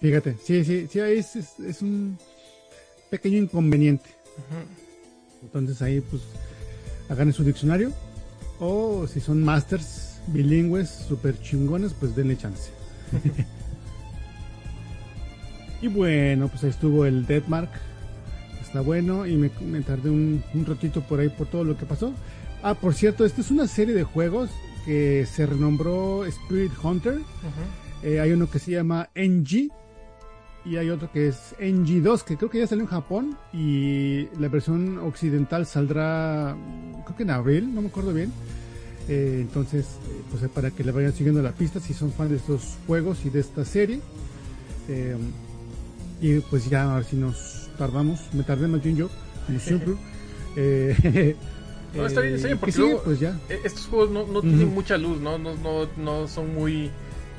[0.00, 2.18] Fíjate, sí, sí, sí, ahí es, es, es un
[3.10, 4.10] pequeño inconveniente.
[5.42, 6.22] Entonces ahí pues
[7.08, 7.92] hagan su diccionario.
[8.60, 12.70] O si son masters bilingües super chingones, pues denle chance.
[15.84, 17.68] Y bueno, pues ahí estuvo el Deadmark.
[18.62, 21.84] Está bueno y me, me tardé un, un ratito por ahí por todo lo que
[21.84, 22.14] pasó.
[22.62, 24.48] Ah, por cierto, esta es una serie de juegos
[24.86, 27.18] que se renombró Spirit Hunter.
[28.02, 29.68] Eh, hay uno que se llama NG
[30.64, 34.48] y hay otro que es NG2, que creo que ya salió en Japón y la
[34.48, 36.56] versión occidental saldrá,
[37.04, 38.32] creo que en abril, no me acuerdo bien.
[39.06, 42.36] Eh, entonces, eh, pues para que le vayan siguiendo la pista si son fan de
[42.36, 44.00] estos juegos y de esta serie.
[44.88, 45.16] Eh,
[46.20, 49.08] y pues ya a ver si nos tardamos, me tardé más bien yo,
[49.46, 49.94] como siempre.
[50.56, 51.36] Eh,
[51.94, 53.38] No, está bien, está bien, eh, porque luego- pues ya.
[53.48, 55.38] Eh, Estos juegos no, no tienen mucha luz, ¿no?
[55.38, 56.90] No, no, no son muy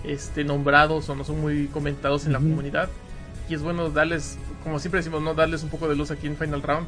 [0.03, 2.89] este, nombrados o no son muy comentados en la comunidad.
[3.49, 6.37] Y es bueno darles, como siempre decimos, no darles un poco de luz aquí en
[6.37, 6.87] Final Round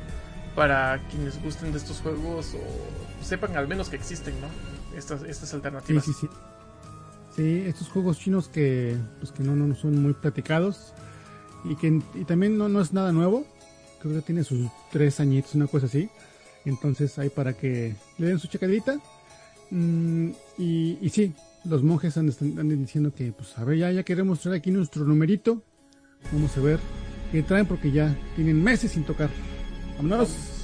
[0.55, 4.47] para quienes gusten de estos juegos o sepan al menos que existen, ¿no?
[4.97, 6.05] Estas, estas Sí, alternativas.
[6.05, 6.27] sí, sí.
[7.35, 10.93] Sí, estos juegos chinos que, pues que no, no son muy platicados
[11.63, 13.45] y que y también no, no es nada nuevo.
[14.01, 16.09] Creo que tiene sus tres añitos, una cosa así.
[16.65, 18.99] Entonces hay para que le den su checadita.
[19.71, 21.33] Mm, y, y sí,
[21.65, 25.61] los monjes andan diciendo que, pues a ver, ya, ya queremos traer aquí nuestro numerito.
[26.31, 26.79] Vamos a ver
[27.31, 29.29] qué traen porque ya tienen meses sin tocar.
[29.97, 30.56] Vámonos.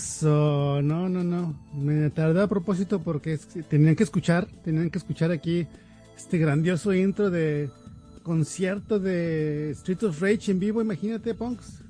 [0.00, 1.54] Eso, no, no, no.
[1.74, 5.66] Me tardé a propósito porque es que tenían que escuchar, tenían que escuchar aquí
[6.16, 7.68] este grandioso intro de
[8.22, 11.82] concierto de Street of Rage en vivo, imagínate, Punks.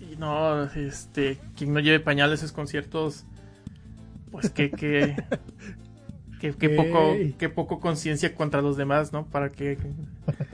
[0.00, 3.26] Y no, este, quien no lleve pañales esos conciertos,
[4.32, 5.14] pues que, que,
[6.40, 9.26] que, que poco, que poco conciencia contra los demás, ¿no?
[9.26, 9.78] Para que,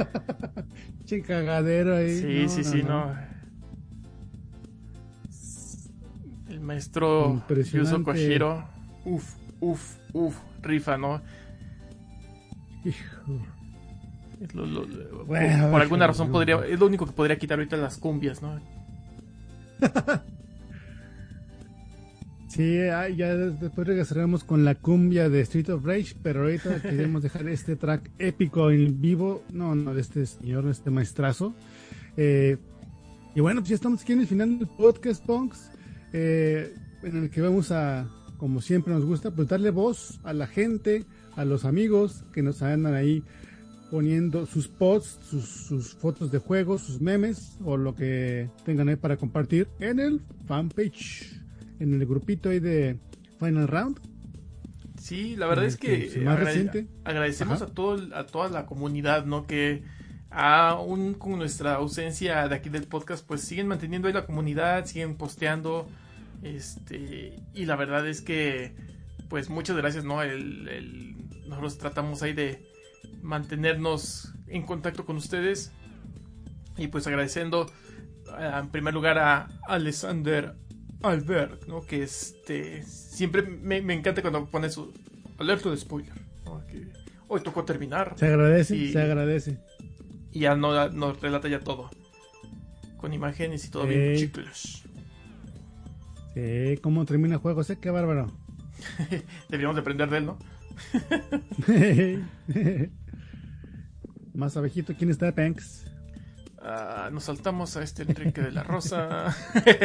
[1.07, 2.19] Che cagadero ahí.
[2.21, 3.07] sí, No, sí, no, sí, no.
[3.07, 3.38] no.
[6.69, 7.43] Maestro.
[7.73, 8.65] Yuzo Koshiro,
[9.05, 11.21] uf, uf, uf, rifa, ¿no?
[12.85, 13.47] Hijo.
[14.41, 17.37] Es lo- lo- lo- Bueno, por, por alguna razón podría, es lo único que podría
[17.39, 18.61] quitar ahorita las cumbias, ¿no?
[22.49, 26.81] Sí, ah, ya des- después regresaremos con la cumbia de Street of Rage, pero ahorita
[26.83, 31.53] queremos dejar este track épico en vivo, no, no, de este señor, de este maestrazo.
[32.17, 32.57] Eh,
[33.35, 35.71] y bueno, pues ya estamos aquí en el final del podcast, Punks,
[36.13, 40.47] eh, en el que vamos a, como siempre nos gusta, pues darle voz a la
[40.47, 41.05] gente,
[41.37, 43.23] a los amigos que nos andan ahí
[43.91, 48.97] poniendo sus posts, sus, sus fotos de juegos, sus memes o lo que tengan ahí
[48.97, 51.41] para compartir en el fanpage,
[51.81, 52.99] en el grupito ahí de
[53.39, 53.99] Final Round.
[55.01, 56.87] Sí, la verdad es que que- más agrade- reciente.
[57.05, 57.71] agradecemos Ajá.
[57.71, 59.47] a todo a toda la comunidad, ¿no?
[59.47, 59.83] Que
[60.31, 65.17] aún con nuestra ausencia de aquí del podcast, pues siguen manteniendo ahí la comunidad, siguen
[65.17, 65.89] posteando,
[66.43, 68.73] este, y la verdad es que,
[69.29, 70.23] pues muchas gracias, ¿no?
[70.23, 71.17] El, el-
[71.49, 72.63] nosotros tratamos ahí de
[73.23, 75.73] mantenernos en contacto con ustedes
[76.77, 77.71] y pues agradeciendo
[78.39, 80.55] eh, en primer lugar a Alexander
[81.03, 81.81] Albert, ¿no?
[81.87, 84.93] Que este siempre me, me encanta cuando pone su
[85.39, 86.13] alerta de spoiler,
[86.45, 86.65] ¿no?
[86.67, 86.87] Que
[87.29, 89.59] hoy tocó terminar Se agradece, Y- se agradece.
[90.33, 91.91] Y ya no, nos relata ya todo.
[92.97, 94.19] Con imágenes y todo bien Ey.
[94.19, 94.83] chicles.
[96.35, 98.27] Sí, cómo termina juegos, eh, qué bárbaro.
[99.49, 100.39] Deberíamos de aprender de él, ¿no?
[104.35, 105.85] Más abejito, ¿quién está, Panks?
[106.61, 109.35] Ah, nos saltamos a este Enrique de la Rosa.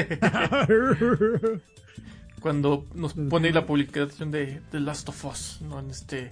[2.39, 5.79] Cuando nos pone la publicación de The Last of Us, ¿no?
[5.79, 6.29] En este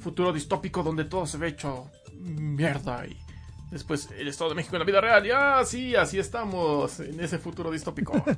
[0.00, 1.90] futuro distópico donde todo se ve hecho
[2.20, 3.16] mierda y
[3.70, 5.26] después el Estado de México en la vida real.
[5.26, 8.22] Y ah, sí, así estamos en ese futuro distópico.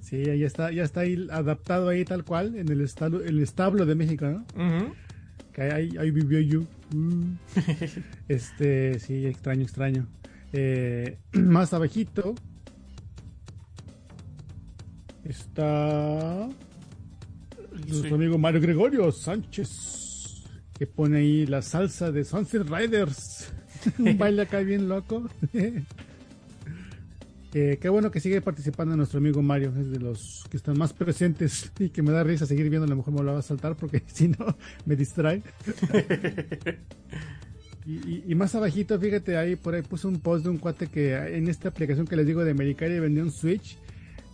[0.00, 3.84] Sí, ya está, ya está ahí adaptado ahí tal cual en el establo, el establo
[3.86, 4.46] de México, ¿no?
[5.52, 6.60] Que ahí, ahí vivió yo.
[6.94, 7.32] Mm.
[8.28, 10.06] Este, sí, extraño, extraño.
[10.52, 12.36] Eh, más abajito
[15.24, 16.48] está
[17.72, 18.14] nuestro Sí.
[18.14, 20.44] amigo Mario Gregorio Sánchez,
[20.78, 23.52] que pone ahí la salsa de Sunset Riders.
[23.98, 25.28] Un baile acá bien loco.
[27.54, 30.92] Eh, qué bueno que sigue participando nuestro amigo Mario, es de los que están más
[30.92, 33.42] presentes y que me da risa seguir viendo, a lo mejor me lo va a
[33.42, 35.42] saltar porque si no me distrae.
[37.86, 40.88] Y, y- y más abajito, fíjate, ahí por ahí puse un post de un cuate
[40.88, 43.78] que en esta aplicación que les digo de Americaria vendió un Switch.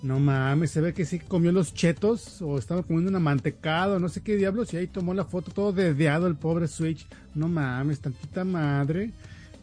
[0.02, 3.98] No mames, se ve que sí comió los chetos o estaba comiendo una mantecada o
[4.00, 7.06] no sé qué diablos y ahí tomó la foto todo dedeado el pobre Switch.
[7.36, 9.10] No mames, tantita madre.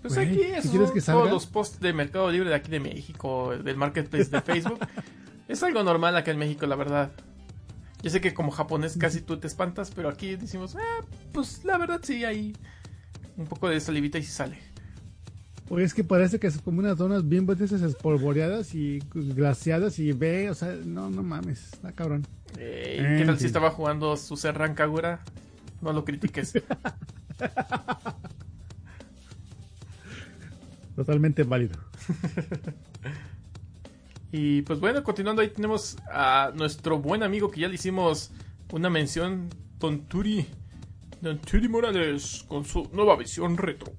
[0.02, 2.72] Pues Güey, aquí ¿sí eso, quieres que todos los posts de Mercado Libre de aquí
[2.72, 4.80] de México, del Marketplace de Facebook,
[5.48, 7.12] es algo normal acá en México, la verdad.
[8.02, 11.78] Yo sé que como japonés casi tú te espantas, pero aquí decimos, ah, pues la
[11.78, 12.56] verdad sí, hay
[13.36, 14.58] un poco de salivita y sí sale.
[15.70, 20.14] Oye, es que parece que es como unas donas bien esas espolvoreadas y glaciadas y
[20.14, 22.26] ve, o sea, no, no mames, está cabrón.
[22.58, 25.20] Eh, Eh, ¿Qué tal si estaba jugando su Serran Kagura?
[25.82, 26.54] No lo critiques.
[31.00, 31.80] Totalmente válido.
[34.32, 38.30] Y pues bueno, continuando ahí tenemos a nuestro buen amigo que ya le hicimos
[38.72, 40.46] una mención, Don Turi.
[41.20, 43.92] Don Turi Morales con su nueva visión retro.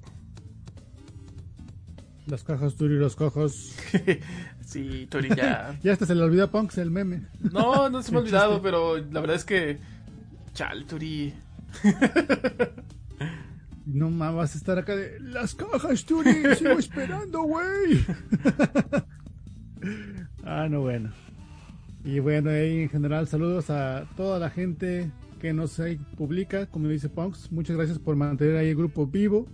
[2.26, 3.74] Las cajas, Turi, las cajas.
[4.64, 5.76] sí, Turi ya...
[5.82, 7.22] Ya hasta se le olvidó a Punks el meme.
[7.50, 9.80] No, no se me ha olvidado, pero la verdad es que...
[10.54, 11.34] Chal, Turi.
[13.86, 18.04] No mames, vas a estar acá de las cajas, Turi, sigo esperando, güey.
[20.44, 21.10] ah, no, bueno.
[22.04, 25.10] Y bueno, ahí en general, saludos a toda la gente
[25.40, 27.50] que nos ahí publica, como dice Punks.
[27.52, 29.46] Muchas gracias por mantener ahí el grupo vivo.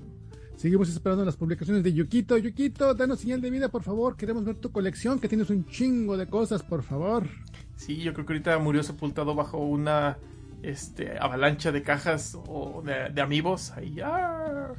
[0.56, 2.36] Seguimos esperando las publicaciones de Yukito.
[2.38, 4.16] Yukito, danos señal de vida, por favor.
[4.16, 7.28] Queremos ver tu colección, que tienes un chingo de cosas, por favor.
[7.76, 10.18] Sí, yo creo que ahorita murió sepultado bajo una
[10.62, 13.72] este, avalancha de cajas o de, de amigos.
[13.72, 14.72] Ahí, ah.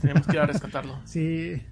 [0.00, 0.98] Tenemos que ir a rescatarlo.
[1.04, 1.62] Sí,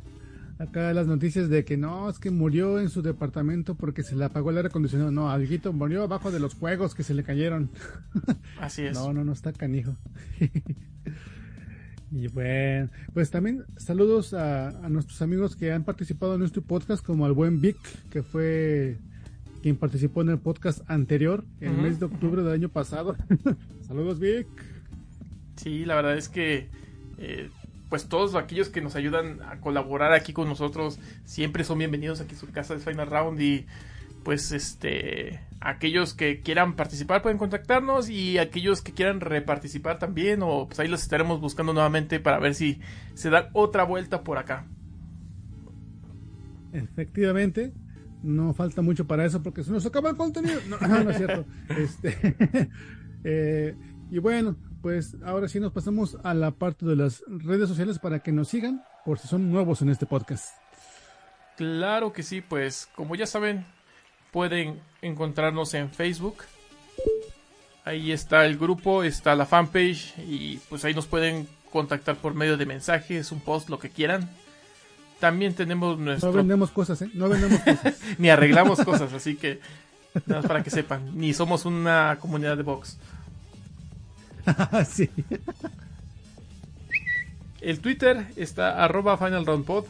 [0.58, 4.24] acá las noticias de que no, es que murió en su departamento porque se le
[4.24, 5.10] apagó el aire acondicionado.
[5.10, 7.70] No, Alguito murió abajo de los juegos que se le cayeron.
[8.60, 8.94] Así es.
[8.94, 9.96] No, no, no está canijo.
[12.10, 17.04] y bueno, pues también saludos a, a nuestros amigos que han participado en nuestro podcast,
[17.04, 17.78] como al buen Vic,
[18.10, 18.98] que fue
[19.62, 23.16] quien participó en el podcast anterior, el Ujú, mes de octubre del año pasado.
[23.86, 24.48] saludos, Vic.
[25.56, 26.68] Sí, la verdad es que
[27.18, 27.50] eh,
[27.88, 32.34] pues todos aquellos que nos ayudan a colaborar aquí con nosotros siempre son bienvenidos aquí
[32.34, 33.66] a su casa de Final Round y
[34.24, 40.66] pues este aquellos que quieran participar pueden contactarnos y aquellos que quieran reparticipar también o
[40.68, 42.80] pues ahí los estaremos buscando nuevamente para ver si
[43.14, 44.66] se dan otra vuelta por acá.
[46.72, 47.72] Efectivamente,
[48.22, 50.60] no falta mucho para eso porque se nos acaba el contenido.
[50.68, 51.44] No, no es cierto.
[51.68, 52.70] Este,
[53.24, 53.76] eh,
[54.10, 58.20] y bueno, pues ahora sí nos pasamos a la parte de las redes sociales para
[58.20, 60.56] que nos sigan por si son nuevos en este podcast.
[61.56, 63.64] Claro que sí, pues como ya saben,
[64.30, 66.38] pueden encontrarnos en Facebook.
[67.84, 72.56] Ahí está el grupo, está la fanpage y pues ahí nos pueden contactar por medio
[72.56, 74.30] de mensajes, un post, lo que quieran.
[75.22, 76.32] También tenemos No nuestro...
[76.32, 77.10] vendemos cosas, ¿eh?
[77.14, 77.96] No vendemos cosas.
[78.18, 79.60] ni arreglamos cosas, así que
[80.26, 82.98] nada más para que sepan, ni somos una comunidad de box.
[84.88, 85.08] sí.
[87.60, 89.84] El Twitter está arroba Final Round Pod.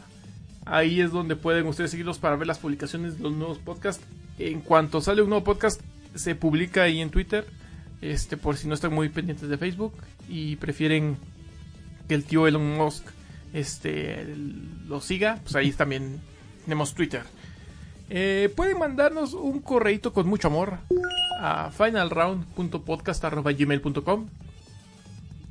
[0.65, 4.05] Ahí es donde pueden ustedes seguirlos para ver las publicaciones de los nuevos podcasts.
[4.37, 5.81] En cuanto sale un nuevo podcast,
[6.13, 7.47] se publica ahí en Twitter.
[8.01, 9.95] Este, por si no están muy pendientes de Facebook
[10.29, 11.17] y prefieren
[12.07, 13.03] que el tío Elon Musk
[13.53, 14.35] este,
[14.87, 16.19] lo siga, pues ahí también
[16.65, 17.23] tenemos Twitter.
[18.09, 20.79] Eh, pueden mandarnos un correito con mucho amor
[21.39, 24.27] a finalround.podcast.gmail.com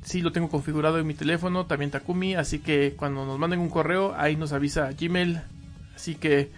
[0.03, 3.69] Sí, lo tengo configurado en mi teléfono, también Takumi, así que cuando nos manden un
[3.69, 5.41] correo, ahí nos avisa Gmail.
[5.95, 6.51] Así que,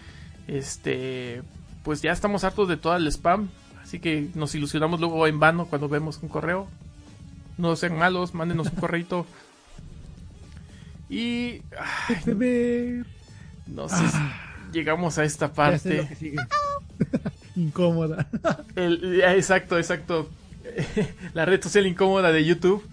[0.47, 1.43] este,
[1.83, 3.49] pues ya estamos hartos de todo el spam,
[3.83, 6.67] así que nos ilusionamos luego en vano cuando vemos un correo.
[7.57, 9.25] No sean malos, mándenos un correito.
[11.09, 11.61] Y
[12.07, 13.03] ay, Bebé.
[13.67, 14.17] no sé si
[14.71, 15.53] llegamos a esta Ah.
[15.53, 16.07] Parte.
[17.55, 18.27] Incómoda.
[18.75, 20.29] El- exacto, exacto.
[21.33, 22.83] La red social incómoda de YouTube.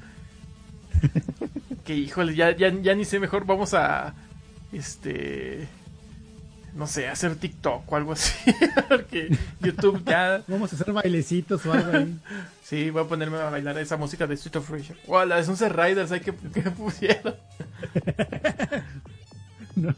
[1.84, 4.14] Que híjole, ya, ya, ya ni sé, mejor vamos a.
[4.72, 5.66] Este.
[6.74, 8.32] No sé, hacer TikTok o algo así.
[8.88, 10.42] Porque YouTube ya.
[10.46, 12.18] Vamos a hacer bailecitos o algo ahí.
[12.62, 14.94] Sí, voy a ponerme a bailar esa música de Street of Rage.
[15.06, 17.34] O la de Sunset Riders, hay que, que pusieron.
[19.74, 19.94] No.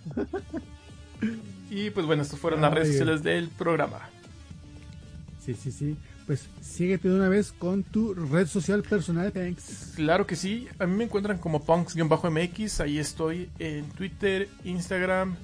[1.69, 4.09] Y pues bueno, estas fueron las redes sociales del programa.
[5.45, 5.97] Sí, sí, sí.
[6.27, 9.93] Pues síguete de una vez con tu red social personal, thanks.
[9.95, 15.37] Claro que sí, a mí me encuentran como punks-mx, ahí estoy en Twitter, Instagram,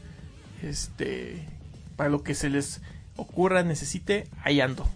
[0.62, 1.46] este,
[1.96, 2.80] para lo que se les
[3.16, 4.88] ocurra, necesite, ahí ando.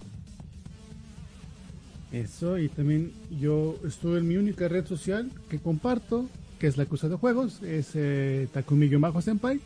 [2.13, 6.31] Eso, y también yo estuve en mi única red social que comparto,
[6.65, 9.61] que es la cosa de juegos, es eh, Takumi-Senpai.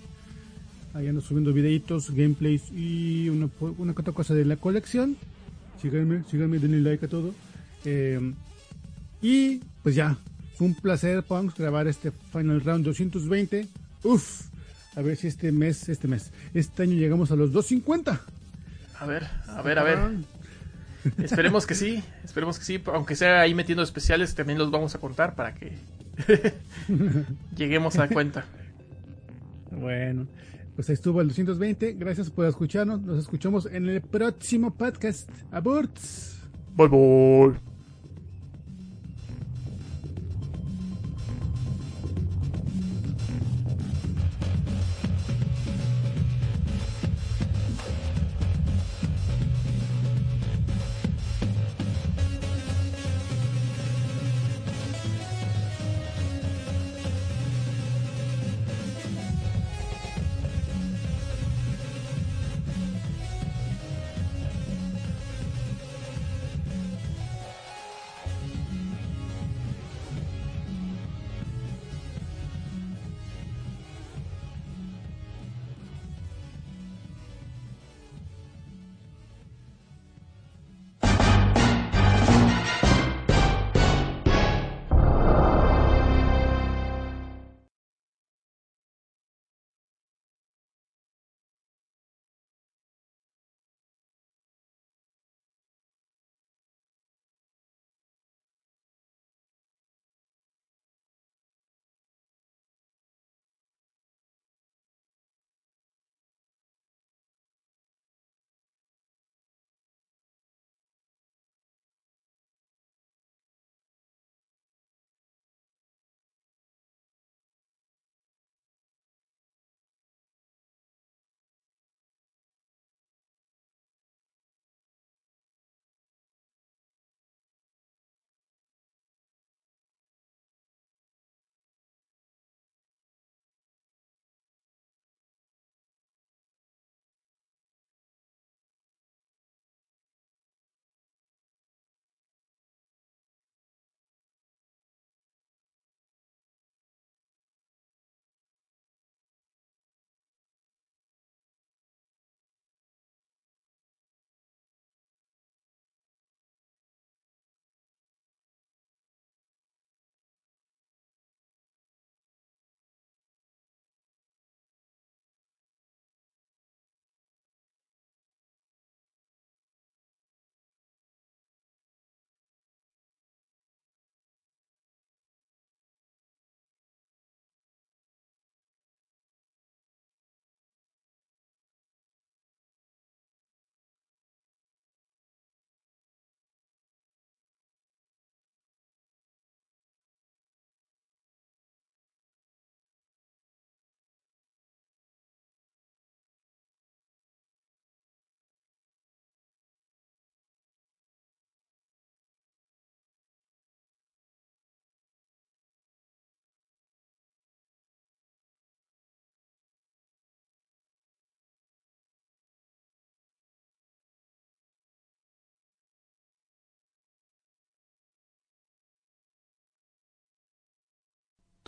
[0.94, 5.16] Ahí ando subiendo videitos, gameplays y una, una otra cosa de la colección.
[5.80, 7.34] Síganme, síganme, denle like a todo.
[7.84, 8.34] Eh,
[9.22, 10.18] y pues ya,
[10.56, 13.68] fue un placer, Punks, grabar este Final Round 220.
[14.02, 14.48] Uf,
[14.96, 18.20] a ver si este mes, este mes, este año llegamos a los 250.
[18.98, 19.98] A ver, a ver, a ver.
[21.22, 24.98] Esperemos que sí, esperemos que sí, aunque sea ahí metiendo especiales, también los vamos a
[24.98, 25.78] contar para que
[27.56, 28.44] lleguemos a la cuenta.
[29.70, 30.26] Bueno,
[30.76, 31.94] pues ahí estuvo el 220.
[31.94, 33.00] Gracias por escucharnos.
[33.02, 35.28] Nos escuchamos en el próximo podcast.
[35.50, 36.42] Aborts.
[36.76, 37.67] Bye bye.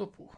[0.01, 0.31] Topou.